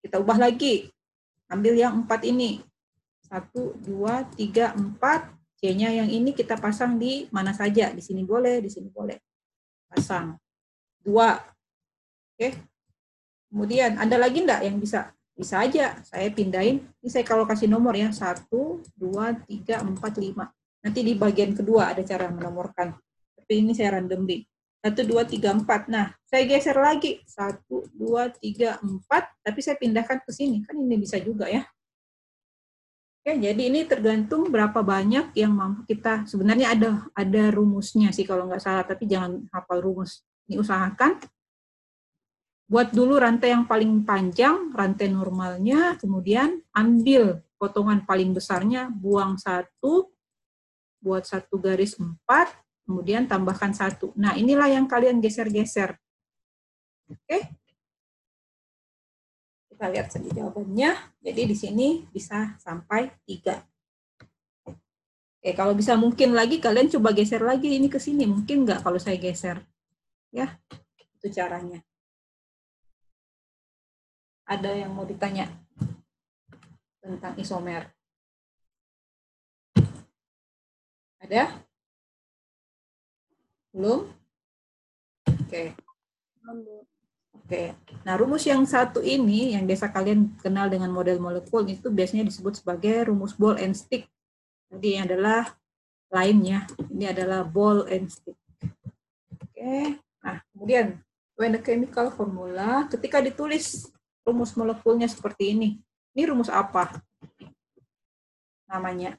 kita 0.03 0.23
ubah 0.23 0.39
lagi. 0.39 0.91
Ambil 1.49 1.75
yang 1.81 2.05
4 2.05 2.29
ini. 2.29 2.61
1, 3.29 3.85
2, 3.85 4.25
3, 4.37 4.77
4. 4.77 5.35
C-nya 5.59 5.91
yang 5.91 6.07
ini 6.07 6.31
kita 6.31 6.55
pasang 6.55 7.03
di 7.03 7.27
mana 7.35 7.51
saja. 7.51 7.91
Di 7.91 7.99
sini 7.99 8.23
boleh, 8.23 8.63
di 8.63 8.71
sini 8.71 8.87
boleh. 8.95 9.19
Pasang. 9.91 10.39
Dua. 11.03 11.35
Oke. 12.35 12.55
Kemudian 13.51 13.99
ada 13.99 14.17
lagi 14.21 14.45
enggak 14.45 14.63
yang 14.63 14.79
bisa? 14.79 15.11
Bisa 15.35 15.59
aja. 15.67 15.99
Saya 16.07 16.31
pindahin. 16.31 16.85
Ini 17.03 17.09
saya 17.11 17.27
kalau 17.27 17.43
kasih 17.43 17.67
nomor 17.67 17.97
ya. 17.99 18.15
1, 18.15 18.47
2, 18.47 18.87
3, 19.51 19.83
4, 19.83 19.99
5. 19.99 20.47
Nanti 20.79 21.01
di 21.03 21.19
bagian 21.19 21.59
kedua 21.59 21.91
ada 21.91 22.07
cara 22.07 22.31
menomorkan. 22.31 22.95
Tapi 23.35 23.53
ini 23.59 23.75
saya 23.75 23.99
randomly. 23.99 24.47
1, 24.85 24.95
2, 24.95 25.27
3, 25.27 25.59
4. 25.67 25.91
Nah, 25.91 26.15
saya 26.29 26.43
geser 26.47 26.79
lagi. 26.79 27.23
1, 27.27 27.67
2, 27.69 28.31
3, 28.39 28.79
4. 28.79 29.45
Tapi 29.45 29.61
saya 29.63 29.77
pindahkan 29.79 30.23
ke 30.23 30.31
sini. 30.31 30.63
Kan 30.63 30.79
ini 30.79 30.97
bisa 30.99 31.19
juga 31.19 31.51
ya. 31.51 31.67
Oke, 33.23 33.37
jadi 33.37 33.63
ini 33.69 33.85
tergantung 33.85 34.49
berapa 34.49 34.81
banyak 34.81 35.35
yang 35.37 35.53
mampu 35.53 35.85
kita. 35.85 36.25
Sebenarnya 36.25 36.73
ada 36.73 36.91
ada 37.13 37.43
rumusnya 37.53 38.15
sih 38.15 38.25
kalau 38.25 38.47
nggak 38.47 38.63
salah, 38.63 38.87
tapi 38.87 39.05
jangan 39.05 39.45
hafal 39.53 39.83
rumus. 39.85 40.25
Ini 40.49 40.57
usahakan 40.63 41.21
buat 42.69 42.93
dulu 42.93 43.17
rantai 43.17 43.57
yang 43.57 43.65
paling 43.65 44.05
panjang, 44.05 44.69
rantai 44.77 45.09
normalnya, 45.09 45.97
kemudian 45.97 46.61
ambil 46.77 47.41
potongan 47.57 48.05
paling 48.05 48.37
besarnya, 48.37 48.93
buang 48.93 49.41
satu, 49.41 50.13
buat 51.01 51.25
satu 51.25 51.57
garis 51.57 51.97
empat, 51.97 52.53
kemudian 52.89 53.29
tambahkan 53.29 53.77
satu. 53.77 54.17
Nah, 54.17 54.33
inilah 54.33 54.73
yang 54.73 54.89
kalian 54.89 55.21
geser-geser. 55.21 55.93
Oke? 57.05 57.53
Kita 59.69 59.93
lihat 59.93 60.09
saja 60.09 60.33
jawabannya. 60.33 60.97
Jadi 61.21 61.43
di 61.45 61.53
sini 61.53 62.09
bisa 62.09 62.57
sampai 62.57 63.13
tiga. 63.29 63.61
Oke, 64.65 65.53
kalau 65.53 65.77
bisa 65.77 66.01
mungkin 66.01 66.33
lagi, 66.33 66.65
kalian 66.65 66.89
coba 66.89 67.13
geser 67.13 67.45
lagi 67.45 67.77
ini 67.77 67.93
ke 67.93 68.01
sini. 68.01 68.25
Mungkin 68.25 68.65
nggak 68.65 68.81
kalau 68.81 68.97
saya 68.97 69.21
geser? 69.21 69.61
Ya, 70.33 70.57
itu 70.97 71.29
caranya. 71.29 71.85
Ada 74.49 74.81
yang 74.81 74.97
mau 74.97 75.05
ditanya 75.05 75.45
tentang 77.05 77.37
isomer? 77.37 77.93
Ada? 81.21 81.68
Belum? 83.73 84.09
Oke. 85.29 85.77
Oke. 87.33 87.73
Nah, 88.05 88.15
rumus 88.21 88.45
yang 88.45 88.65
satu 88.69 89.01
ini 89.01 89.57
yang 89.57 89.65
biasa 89.65 89.89
kalian 89.89 90.37
kenal 90.41 90.69
dengan 90.69 90.93
model 90.93 91.17
molekul 91.17 91.65
itu 91.65 91.89
biasanya 91.89 92.29
disebut 92.29 92.61
sebagai 92.61 93.09
rumus 93.09 93.33
ball 93.33 93.57
and 93.57 93.73
stick. 93.73 94.05
Jadi 94.69 95.01
yang 95.01 95.09
adalah 95.09 95.57
lainnya. 96.13 96.69
Ini 96.93 97.13
adalah 97.17 97.45
ball 97.45 97.89
and 97.89 98.13
stick. 98.13 98.37
Oke. 99.33 99.97
Nah, 100.21 100.45
kemudian 100.53 101.01
when 101.41 101.57
the 101.57 101.61
chemical 101.63 102.13
formula 102.13 102.85
ketika 102.93 103.25
ditulis 103.25 103.89
rumus 104.29 104.53
molekulnya 104.53 105.09
seperti 105.09 105.57
ini. 105.57 105.81
Ini 106.13 106.29
rumus 106.29 106.53
apa? 106.53 107.01
Namanya. 108.69 109.17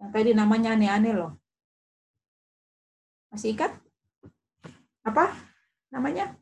Yang 0.00 0.10
tadi 0.14 0.30
namanya 0.32 0.72
aneh-aneh 0.72 1.12
loh. 1.12 1.36
Masih 3.28 3.52
ikat? 3.52 3.72
Apa 5.04 5.32
namanya? 5.92 6.36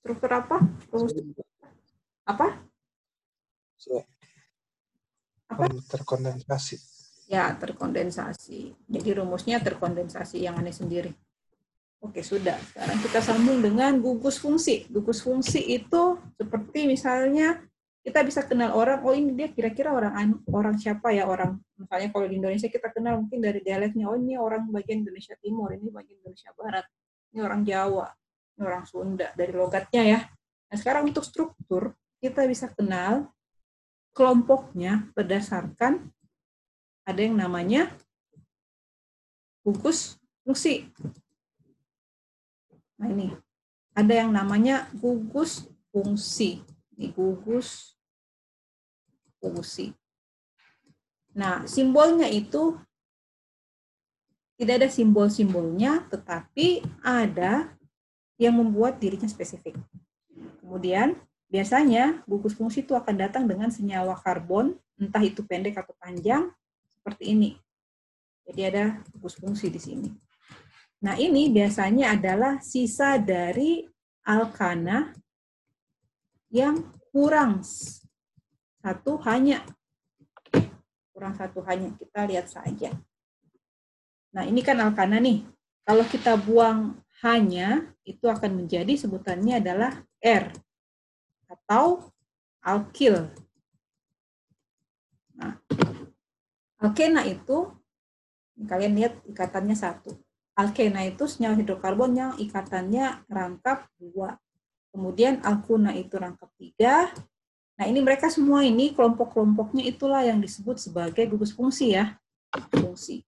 Struktur 0.00 0.30
apa? 0.32 0.56
Rumus 0.88 1.12
apa? 2.28 2.46
Apa? 5.48 5.64
terkondensasi. 5.88 6.76
Ya, 7.28 7.52
terkondensasi. 7.56 8.72
Jadi 8.88 9.08
rumusnya 9.16 9.60
terkondensasi 9.60 10.44
yang 10.44 10.56
aneh 10.56 10.72
sendiri. 10.72 11.12
Oke, 12.00 12.22
sudah. 12.24 12.56
Sekarang 12.72 12.98
kita 13.04 13.20
sambung 13.20 13.58
dengan 13.60 13.98
gugus 14.00 14.40
fungsi. 14.40 14.86
Gugus 14.88 15.20
fungsi 15.20 15.60
itu 15.60 16.16
seperti 16.38 16.88
misalnya 16.88 17.67
kita 18.08 18.24
bisa 18.24 18.40
kenal 18.40 18.72
orang, 18.72 19.04
oh 19.04 19.12
ini 19.12 19.36
dia 19.36 19.52
kira-kira 19.52 19.92
orang 19.92 20.40
orang 20.48 20.80
siapa 20.80 21.12
ya 21.12 21.28
orang. 21.28 21.60
Misalnya 21.76 22.08
kalau 22.08 22.24
di 22.24 22.40
Indonesia 22.40 22.72
kita 22.72 22.88
kenal 22.88 23.20
mungkin 23.20 23.44
dari 23.44 23.60
dialeknya, 23.60 24.08
oh 24.08 24.16
ini 24.16 24.40
orang 24.40 24.64
bagian 24.72 25.04
Indonesia 25.04 25.36
Timur, 25.44 25.68
ini 25.76 25.92
bagian 25.92 26.16
Indonesia 26.24 26.48
Barat, 26.56 26.88
ini 27.36 27.44
orang 27.44 27.60
Jawa, 27.68 28.08
ini 28.56 28.62
orang 28.64 28.84
Sunda, 28.88 29.28
dari 29.36 29.52
logatnya 29.52 30.02
ya. 30.08 30.20
Nah 30.72 30.76
sekarang 30.80 31.12
untuk 31.12 31.20
struktur, 31.20 31.92
kita 32.16 32.48
bisa 32.48 32.72
kenal 32.72 33.28
kelompoknya 34.16 35.12
berdasarkan 35.12 36.08
ada 37.04 37.20
yang 37.20 37.36
namanya 37.36 37.92
gugus 39.60 40.16
fungsi. 40.48 40.88
Nah 42.96 43.12
ini, 43.12 43.36
ada 43.92 44.16
yang 44.16 44.32
namanya 44.32 44.88
gugus 44.96 45.68
fungsi. 45.92 46.64
Ini 46.96 47.12
gugus 47.12 47.97
fungsi. 49.38 49.94
Nah, 51.34 51.64
simbolnya 51.70 52.26
itu 52.26 52.74
tidak 54.58 54.82
ada 54.82 54.88
simbol-simbolnya, 54.90 56.02
tetapi 56.10 56.82
ada 56.98 57.70
yang 58.34 58.58
membuat 58.58 58.98
dirinya 58.98 59.30
spesifik. 59.30 59.78
Kemudian, 60.58 61.14
biasanya 61.46 62.26
gugus 62.26 62.58
fungsi 62.58 62.82
itu 62.82 62.98
akan 62.98 63.14
datang 63.14 63.46
dengan 63.46 63.70
senyawa 63.70 64.18
karbon, 64.18 64.74
entah 64.98 65.22
itu 65.22 65.46
pendek 65.46 65.78
atau 65.78 65.94
panjang, 66.02 66.50
seperti 66.98 67.38
ini. 67.38 67.50
Jadi 68.50 68.60
ada 68.66 68.98
gugus 69.14 69.38
fungsi 69.38 69.70
di 69.70 69.78
sini. 69.78 70.10
Nah, 71.06 71.14
ini 71.14 71.46
biasanya 71.54 72.18
adalah 72.18 72.58
sisa 72.58 73.14
dari 73.22 73.86
alkana 74.26 75.14
yang 76.50 76.82
kurang 77.14 77.62
satu 78.88 79.20
hanya. 79.28 79.60
Kurang 81.12 81.36
satu 81.36 81.60
hanya. 81.68 81.92
Kita 81.92 82.24
lihat 82.24 82.48
saja. 82.48 82.96
Nah, 84.32 84.48
ini 84.48 84.64
kan 84.64 84.80
alkana 84.80 85.20
nih. 85.20 85.44
Kalau 85.84 86.04
kita 86.08 86.40
buang 86.40 86.96
hanya, 87.20 87.92
itu 88.08 88.24
akan 88.24 88.64
menjadi 88.64 88.96
sebutannya 88.96 89.60
adalah 89.60 89.92
R 90.24 90.52
atau 91.48 92.12
alkil. 92.60 93.28
Nah, 95.36 95.56
alkena 96.80 97.24
itu, 97.24 97.72
kalian 98.68 98.96
lihat 98.96 99.14
ikatannya 99.28 99.76
satu. 99.76 100.12
Alkena 100.58 101.06
itu 101.06 101.24
senyawa 101.24 101.56
hidrokarbon 101.56 102.12
yang 102.16 102.32
ikatannya 102.36 103.24
rangkap 103.30 103.88
dua. 103.96 104.36
Kemudian 104.92 105.40
alkuna 105.44 105.94
itu 105.94 106.18
rangkap 106.18 106.50
tiga. 106.58 107.12
Nah 107.78 107.86
ini 107.86 108.02
mereka 108.02 108.26
semua 108.26 108.66
ini 108.66 108.90
kelompok-kelompoknya 108.90 109.86
itulah 109.86 110.26
yang 110.26 110.42
disebut 110.42 110.82
sebagai 110.82 111.22
gugus 111.30 111.54
fungsi 111.54 111.94
ya. 111.94 112.18
Fungsi. 112.74 113.22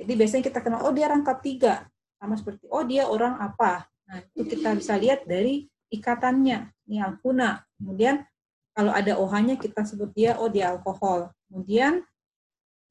Jadi 0.00 0.12
biasanya 0.16 0.44
kita 0.48 0.64
kenal, 0.64 0.80
oh 0.88 0.96
dia 0.96 1.12
rangkap 1.12 1.44
tiga. 1.44 1.84
Sama 2.16 2.40
seperti, 2.40 2.64
oh 2.72 2.80
dia 2.88 3.04
orang 3.04 3.36
apa. 3.36 3.84
Nah 4.08 4.24
itu 4.32 4.56
kita 4.56 4.72
bisa 4.72 4.96
lihat 4.96 5.28
dari 5.28 5.68
ikatannya. 5.92 6.72
Ini 6.88 7.04
alkuna. 7.04 7.60
Kemudian 7.76 8.24
kalau 8.72 8.96
ada 8.96 9.20
OH-nya 9.20 9.60
kita 9.60 9.84
sebut 9.84 10.08
dia, 10.16 10.40
oh 10.40 10.48
dia 10.48 10.72
alkohol. 10.72 11.28
Kemudian 11.52 12.00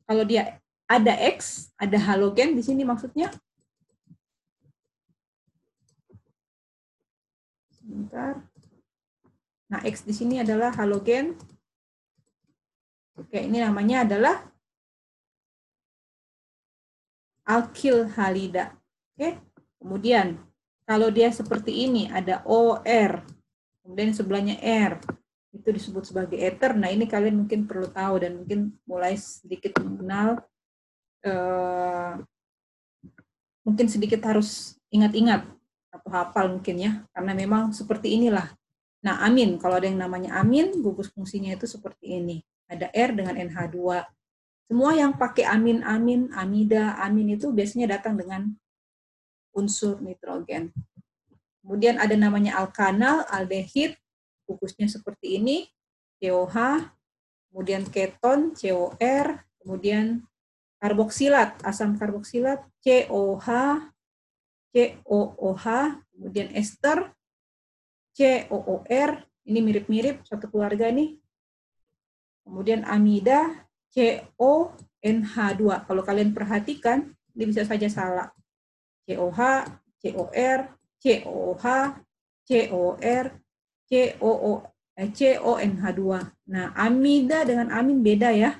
kalau 0.06 0.22
dia 0.22 0.62
ada 0.86 1.14
X, 1.34 1.70
ada 1.82 1.98
halogen 1.98 2.54
di 2.54 2.62
sini 2.62 2.86
maksudnya. 2.86 3.34
Sebentar. 7.74 8.38
Nah, 9.70 9.86
X 9.86 10.02
di 10.02 10.14
sini 10.18 10.42
adalah 10.42 10.74
halogen. 10.76 11.38
Oke, 13.14 13.46
ini 13.46 13.62
namanya 13.62 14.04
adalah 14.04 14.36
alkil 17.46 18.10
halida. 18.18 18.74
Oke. 19.14 19.38
Kemudian 19.80 20.36
kalau 20.90 21.14
dia 21.14 21.30
seperti 21.30 21.86
ini 21.86 22.10
ada 22.10 22.42
OR, 22.50 23.22
kemudian 23.86 24.12
sebelahnya 24.12 24.58
R, 24.60 24.98
itu 25.54 25.70
disebut 25.70 26.04
sebagai 26.10 26.38
ether. 26.38 26.74
Nah, 26.74 26.90
ini 26.90 27.06
kalian 27.06 27.46
mungkin 27.46 27.70
perlu 27.70 27.90
tahu 27.90 28.26
dan 28.26 28.42
mungkin 28.42 28.74
mulai 28.90 29.14
sedikit 29.18 29.78
mengenal 29.82 30.42
eh, 31.26 32.14
mungkin 33.62 33.86
sedikit 33.86 34.22
harus 34.26 34.82
ingat-ingat 34.90 35.46
atau 35.94 36.10
hafal 36.10 36.58
mungkin 36.58 36.76
ya, 36.78 36.92
karena 37.14 37.34
memang 37.38 37.70
seperti 37.70 38.18
inilah. 38.18 38.59
Nah, 39.00 39.24
amin, 39.24 39.56
kalau 39.56 39.80
ada 39.80 39.88
yang 39.88 40.00
namanya 40.00 40.36
amin, 40.40 40.84
gugus 40.84 41.08
fungsinya 41.12 41.56
itu 41.56 41.64
seperti 41.64 42.20
ini. 42.20 42.44
Ada 42.68 42.92
R 42.92 43.16
dengan 43.16 43.36
NH2. 43.40 43.80
Semua 44.70 44.92
yang 44.94 45.16
pakai 45.18 45.50
amin-amin, 45.50 46.30
amida, 46.36 47.00
amin 47.02 47.40
itu 47.40 47.50
biasanya 47.50 47.98
datang 47.98 48.20
dengan 48.20 48.54
unsur 49.56 49.98
nitrogen. 50.04 50.70
Kemudian 51.66 51.98
ada 51.98 52.14
namanya 52.14 52.62
alkanal, 52.62 53.26
aldehid, 53.34 53.98
gugusnya 54.46 54.86
seperti 54.86 55.42
ini, 55.42 55.66
COH, 56.22 56.86
kemudian 57.50 57.86
keton, 57.90 58.54
COR, 58.54 59.28
kemudian 59.62 60.26
karboksilat, 60.80 61.60
asam 61.66 61.98
karboksilat, 61.98 62.62
COH, 62.82 63.48
COOH, 64.74 65.66
kemudian 66.14 66.50
ester, 66.54 67.14
COOR, 68.14 69.10
ini 69.50 69.60
mirip-mirip 69.64 70.26
satu 70.28 70.50
keluarga 70.52 70.90
nih. 70.94 71.18
Kemudian 72.46 72.86
amida, 72.86 73.70
CONH2. 73.94 75.62
Kalau 75.86 76.02
kalian 76.06 76.34
perhatikan, 76.34 77.14
ini 77.34 77.44
bisa 77.50 77.66
saja 77.66 77.90
salah. 77.90 78.30
COH, 79.10 79.40
COR, 80.02 80.60
COH, 81.02 81.66
COR, 82.46 83.26
COO, 83.90 84.54
eh, 84.98 85.10
CONH2. 85.10 86.04
Nah, 86.50 86.66
amida 86.78 87.46
dengan 87.46 87.74
amin 87.74 88.02
beda 88.06 88.30
ya. 88.34 88.52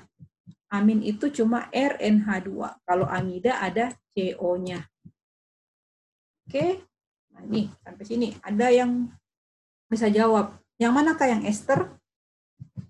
Amin 0.70 1.02
itu 1.02 1.30
cuma 1.34 1.66
RNH2. 1.74 2.50
Kalau 2.86 3.06
amida 3.10 3.58
ada 3.58 3.90
CO-nya. 4.14 4.86
Oke. 6.46 6.86
Nah, 7.34 7.42
ini 7.46 7.70
sampai 7.82 8.04
sini. 8.06 8.28
Ada 8.42 8.70
yang 8.70 9.10
bisa 9.90 10.06
jawab. 10.06 10.54
Yang 10.78 10.92
manakah 10.94 11.26
yang 11.26 11.42
ester? 11.44 11.90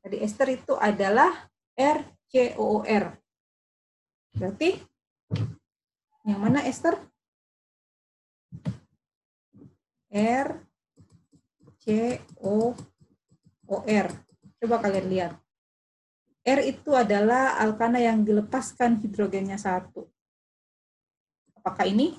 Jadi 0.04 0.20
ester 0.20 0.48
itu 0.52 0.76
adalah 0.76 1.48
RCOOR. 1.74 3.04
Berarti 4.36 4.70
yang 6.28 6.38
mana 6.38 6.62
ester? 6.68 6.94
R 10.12 10.48
C 11.80 12.18
O 12.44 12.76
O 13.70 13.76
R. 13.88 14.06
Coba 14.60 14.76
kalian 14.84 15.06
lihat. 15.08 15.32
R 16.44 16.60
itu 16.66 16.92
adalah 16.92 17.56
alkana 17.62 18.02
yang 18.02 18.26
dilepaskan 18.26 19.00
hidrogennya 19.00 19.56
satu. 19.56 20.04
Apakah 21.56 21.86
ini? 21.88 22.18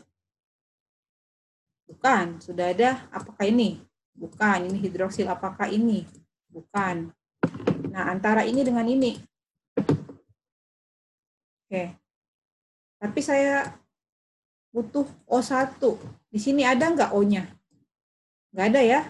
Bukan. 1.86 2.40
Sudah 2.40 2.72
ada. 2.72 3.06
Apakah 3.12 3.46
ini? 3.46 3.91
Bukan. 4.16 4.60
Ini 4.72 4.78
hidroksil. 4.78 5.28
Apakah 5.28 5.68
ini? 5.72 6.08
Bukan. 6.52 7.12
Nah, 7.92 8.12
antara 8.12 8.48
ini 8.48 8.64
dengan 8.64 8.88
ini. 8.88 9.20
Oke. 11.68 11.96
Tapi 13.02 13.20
saya 13.24 13.72
butuh 14.72 15.08
O1. 15.28 15.80
Di 16.32 16.40
sini 16.40 16.64
ada 16.64 16.88
nggak 16.88 17.12
O-nya? 17.12 17.44
Nggak 18.56 18.68
ada 18.72 18.82
ya. 18.84 19.02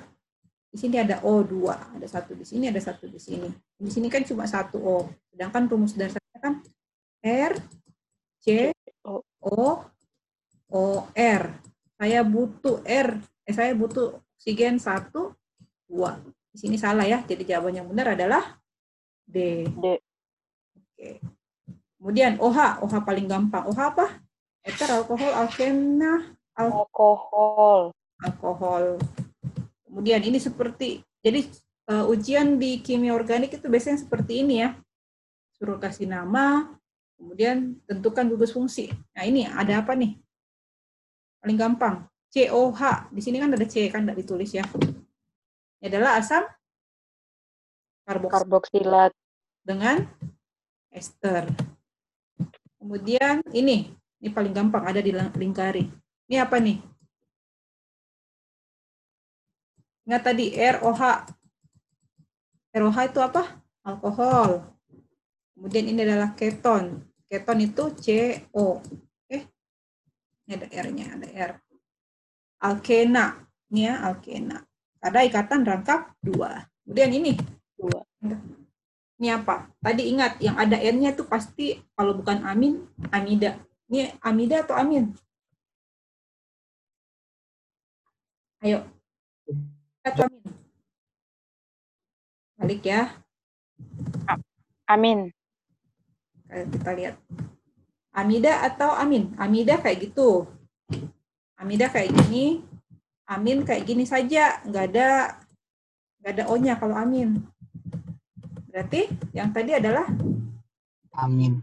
Di 0.72 0.78
sini 0.80 0.96
ada 0.98 1.20
O2. 1.22 1.68
Ada 2.00 2.08
satu 2.08 2.32
di 2.34 2.46
sini, 2.48 2.72
ada 2.72 2.80
satu 2.80 3.06
di 3.06 3.20
sini. 3.20 3.52
Di 3.78 3.92
sini 3.92 4.08
kan 4.08 4.24
cuma 4.24 4.48
satu 4.48 4.80
O. 4.80 4.98
Sedangkan 5.30 5.68
rumus 5.68 5.94
dasarnya 5.94 6.40
kan 6.40 6.64
R, 7.22 7.54
C, 8.42 8.74
O, 9.06 9.22
O, 10.72 10.86
R. 11.14 11.44
Saya 12.02 12.26
butuh 12.26 12.82
R, 12.82 13.22
eh, 13.46 13.54
saya 13.54 13.78
butuh 13.78 14.18
oksigen 14.42 14.82
satu, 14.82 15.38
dua. 15.86 16.18
Di 16.50 16.66
sini 16.66 16.74
salah 16.74 17.06
ya. 17.06 17.22
Jadi 17.22 17.46
jawaban 17.46 17.78
yang 17.78 17.86
benar 17.86 18.18
adalah 18.18 18.58
D. 19.22 19.70
D. 19.70 20.02
Oke. 20.74 21.22
Kemudian 22.02 22.42
OH, 22.42 22.82
OH 22.82 23.06
paling 23.06 23.30
gampang. 23.30 23.70
OH 23.70 23.80
apa? 23.94 24.18
Ether, 24.66 24.90
alkohol, 24.90 25.30
alkena, 25.38 26.34
al 26.58 26.74
Alkohol. 26.74 27.94
alkohol. 28.26 28.98
Kemudian 29.86 30.26
ini 30.26 30.42
seperti, 30.42 31.06
jadi 31.22 31.46
uh, 31.94 32.10
ujian 32.10 32.58
di 32.58 32.82
kimia 32.82 33.14
organik 33.14 33.54
itu 33.54 33.70
biasanya 33.70 34.02
seperti 34.02 34.42
ini 34.42 34.66
ya. 34.66 34.74
Suruh 35.54 35.78
kasih 35.78 36.10
nama, 36.10 36.74
kemudian 37.14 37.78
tentukan 37.86 38.26
gugus 38.26 38.58
fungsi. 38.58 38.90
Nah 39.14 39.22
ini 39.22 39.46
ada 39.46 39.86
apa 39.86 39.94
nih? 39.94 40.18
Paling 41.46 41.58
gampang. 41.62 42.11
COH. 42.32 43.12
Di 43.12 43.22
sini 43.22 43.38
kan 43.38 43.52
ada 43.52 43.68
C 43.68 43.92
kan 43.92 44.08
tidak 44.08 44.24
ditulis 44.24 44.56
ya. 44.56 44.64
Ini 45.84 45.92
adalah 45.92 46.18
asam 46.18 46.48
karboksilat 48.08 48.42
Karboksilat. 48.48 49.12
dengan 49.68 49.98
ester. 50.90 51.46
Kemudian 52.82 53.46
ini, 53.54 53.94
ini 53.94 54.30
paling 54.32 54.56
gampang 54.56 54.88
ada 54.88 55.04
di 55.04 55.14
lingkari. 55.14 55.86
Ini 56.32 56.42
apa 56.42 56.58
nih? 56.58 56.80
Ingat 60.08 60.22
tadi 60.24 60.56
ROH. 60.56 61.02
ROH 62.72 62.98
itu 63.06 63.20
apa? 63.22 63.44
Alkohol. 63.86 64.66
Kemudian 65.54 65.86
ini 65.94 66.02
adalah 66.02 66.34
keton. 66.34 67.06
Keton 67.30 67.60
itu 67.62 67.84
CO. 67.96 68.82
Oke. 68.82 69.40
Ini 70.48 70.52
ada 70.58 70.68
R-nya, 70.68 71.06
ada 71.16 71.28
R. 71.30 71.52
Alkena. 72.62 73.42
Ya, 73.74 73.98
alkena. 74.06 74.62
Ada 75.02 75.26
ikatan 75.26 75.66
rangkap 75.66 76.14
dua. 76.22 76.70
Kemudian 76.86 77.10
ini. 77.10 77.34
Dua. 77.74 78.06
Ini 79.18 79.38
apa? 79.38 79.70
Tadi 79.82 80.14
ingat, 80.14 80.38
yang 80.42 80.58
ada 80.58 80.78
N-nya 80.78 81.14
itu 81.14 81.26
pasti 81.26 81.82
kalau 81.98 82.14
bukan 82.18 82.46
amin, 82.46 82.86
amida. 83.10 83.58
Ini 83.90 84.14
amida 84.22 84.62
atau 84.62 84.78
amin? 84.78 85.14
Ayo. 88.62 88.86
Atau 90.06 90.26
amin? 90.30 90.46
Balik 92.62 92.82
ya. 92.86 93.14
Amin. 94.86 95.34
Kayak 96.46 96.68
kita 96.70 96.92
lihat. 96.94 97.16
Amida 98.12 98.54
atau 98.66 98.92
amin? 98.94 99.34
Amida 99.38 99.82
kayak 99.82 100.12
gitu. 100.12 100.46
Amida 101.62 101.94
kayak 101.94 102.10
gini. 102.26 102.66
Amin 103.30 103.62
kayak 103.62 103.86
gini 103.86 104.02
saja. 104.10 104.58
Nggak 104.66 104.86
ada 104.90 105.08
nggak 106.20 106.32
ada 106.34 106.44
O-nya 106.50 106.74
kalau 106.82 106.98
amin. 106.98 107.38
Berarti 108.74 109.06
yang 109.38 109.54
tadi 109.54 109.78
adalah 109.78 110.10
Amin. 111.22 111.62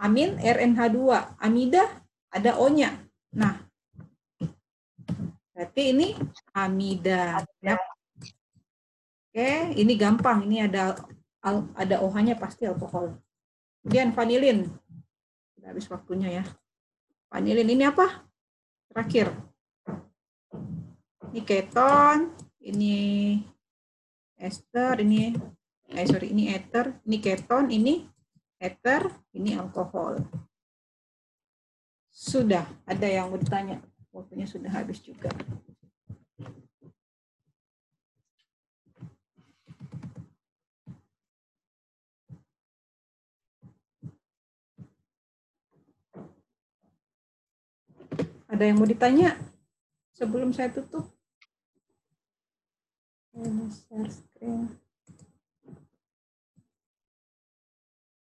amin 0.00 0.40
RNH2. 0.40 0.98
Amida 1.36 1.84
ada 2.32 2.56
O-nya. 2.56 2.96
Nah, 3.36 3.60
berarti 5.52 5.92
ini 5.92 6.16
amida. 6.56 7.44
Ya. 7.60 7.76
Oke, 9.28 9.76
ini 9.76 9.92
gampang. 10.00 10.48
Ini 10.48 10.72
ada 10.72 10.96
ada 11.76 11.96
OH-nya 12.00 12.40
pasti 12.40 12.64
alkohol. 12.64 13.20
Kemudian 13.84 14.16
vanilin. 14.16 14.72
Sudah 15.52 15.68
habis 15.68 15.86
waktunya 15.92 16.40
ya. 16.40 16.44
Vanilin 17.36 17.68
ini 17.68 17.84
apa? 17.84 18.24
Terakhir. 18.88 19.28
Ini 21.36 21.44
keton, 21.44 22.32
ini 22.64 22.96
ester, 24.40 25.04
ini 25.04 25.36
eh 25.92 26.06
sorry, 26.08 26.32
ini 26.32 26.48
ether, 26.48 26.96
ini 27.04 27.20
keton, 27.20 27.68
ini 27.68 28.08
ether, 28.56 29.12
ini 29.36 29.52
alkohol. 29.52 30.24
Sudah, 32.08 32.64
ada 32.88 33.04
yang 33.04 33.28
mau 33.28 33.36
ditanya. 33.36 33.84
Waktunya 34.16 34.48
sudah 34.48 34.72
habis 34.72 35.04
juga. 35.04 35.28
Ada 48.56 48.72
yang 48.72 48.80
mau 48.80 48.88
ditanya 48.88 49.36
sebelum 50.16 50.48
saya 50.48 50.72
tutup? 50.72 51.12
Ini 53.36 53.68
share 53.68 54.08
screen. 54.08 54.80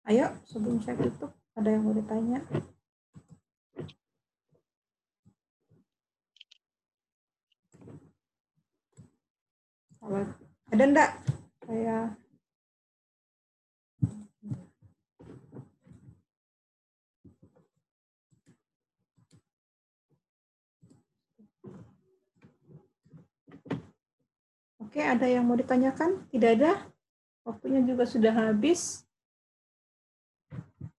Ayo, 0.09 0.33
sebelum 0.49 0.81
saya 0.81 0.97
tutup, 0.97 1.37
ada 1.53 1.69
yang 1.69 1.85
mau 1.85 1.93
ditanya? 1.93 2.41
Ada 10.73 10.81
enggak? 10.81 11.11
Saya 11.61 12.17
Oke, 24.93 25.01
ada 25.01 25.25
yang 25.25 25.49
mau 25.49 25.57
ditanyakan? 25.57 26.29
Tidak 26.29 26.51
ada? 26.61 26.85
Waktunya 27.41 27.81
juga 27.81 28.05
sudah 28.05 28.29
habis. 28.29 29.01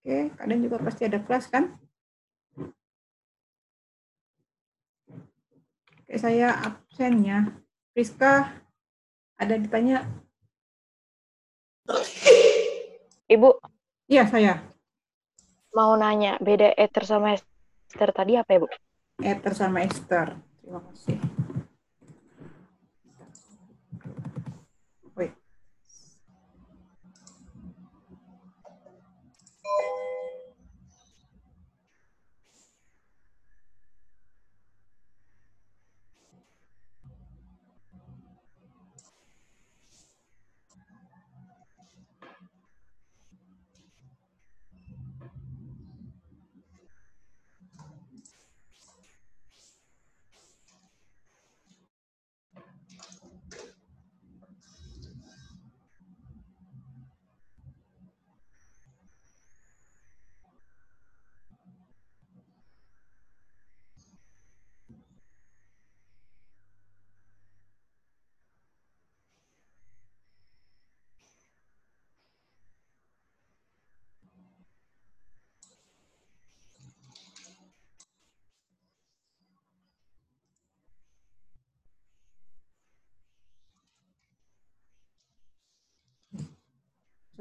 Oke, 0.03 0.35
kalian 0.35 0.67
juga 0.67 0.83
pasti 0.83 1.07
ada 1.07 1.23
kelas 1.23 1.47
kan? 1.47 1.79
Oke, 6.03 6.15
saya 6.19 6.59
absen 6.59 7.23
ya. 7.23 7.55
Priska, 7.95 8.51
ada 9.39 9.55
ditanya? 9.63 10.03
Ibu, 13.31 13.63
Iya, 14.11 14.27
saya. 14.27 14.59
mau 15.71 15.95
nanya, 15.95 16.35
beda 16.43 16.75
ether 16.75 17.07
sama 17.07 17.39
ester 17.39 18.11
tadi 18.11 18.35
apa 18.35 18.51
ya, 18.51 18.59
Bu? 18.59 18.67
Ether 19.23 19.55
sama 19.55 19.87
Esther. 19.87 20.35
Terima 20.59 20.83
kasih. 20.83 21.44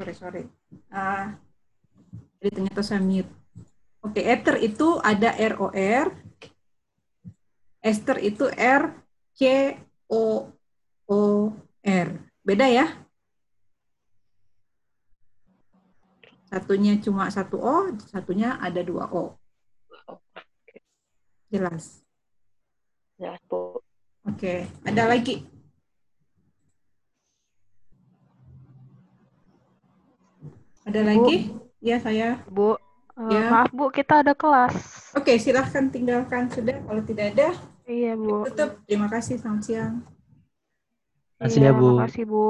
Sorry 0.03 0.15
sorry. 0.19 0.43
Ah 0.91 1.39
jadi 2.43 2.59
ternyata 2.59 2.83
saya 2.83 2.99
mute. 2.99 3.31
Oke 4.03 4.19
ether 4.19 4.59
itu 4.59 4.99
ada 4.99 5.31
ROR 5.31 6.11
ester 7.79 8.17
itu 8.19 8.51
R 8.51 8.91
C 9.31 9.71
O 10.11 10.51
O 11.07 11.21
R. 11.79 12.09
Beda 12.43 12.67
ya? 12.67 12.91
Satunya 16.51 16.99
cuma 16.99 17.31
satu 17.31 17.63
O 17.63 17.95
satunya 18.11 18.59
ada 18.59 18.83
dua 18.83 19.07
O. 19.07 19.39
Jelas? 21.47 22.03
Jelas, 23.15 23.39
Bu. 23.47 23.79
oke 24.23 24.67
ada 24.87 25.03
lagi 25.07 25.43
ada 30.83 31.01
lagi 31.03 31.51
ya 31.79 31.97
saya 31.99 32.39
Bu, 32.47 32.75
eh, 33.15 33.29
Ya. 33.29 33.47
maaf 33.49 33.71
Bu, 33.71 33.87
kita 33.89 34.25
ada 34.25 34.33
kelas. 34.33 34.73
Oke, 35.13 35.37
silahkan 35.37 35.87
tinggalkan 35.87 36.49
sudah. 36.49 36.79
Kalau 36.81 37.01
tidak 37.05 37.25
ada, 37.37 37.49
Iya 37.85 38.17
Bu. 38.17 38.43
tutup. 38.47 38.79
Terima 38.87 39.07
kasih. 39.07 39.37
Selamat 39.37 39.63
siang. 39.63 39.93
Makasih 41.37 41.59
Iya, 41.61 41.69
ya, 41.71 41.77
Bu. 41.77 41.87
Makasih 41.99 42.25
Bu. 42.25 42.47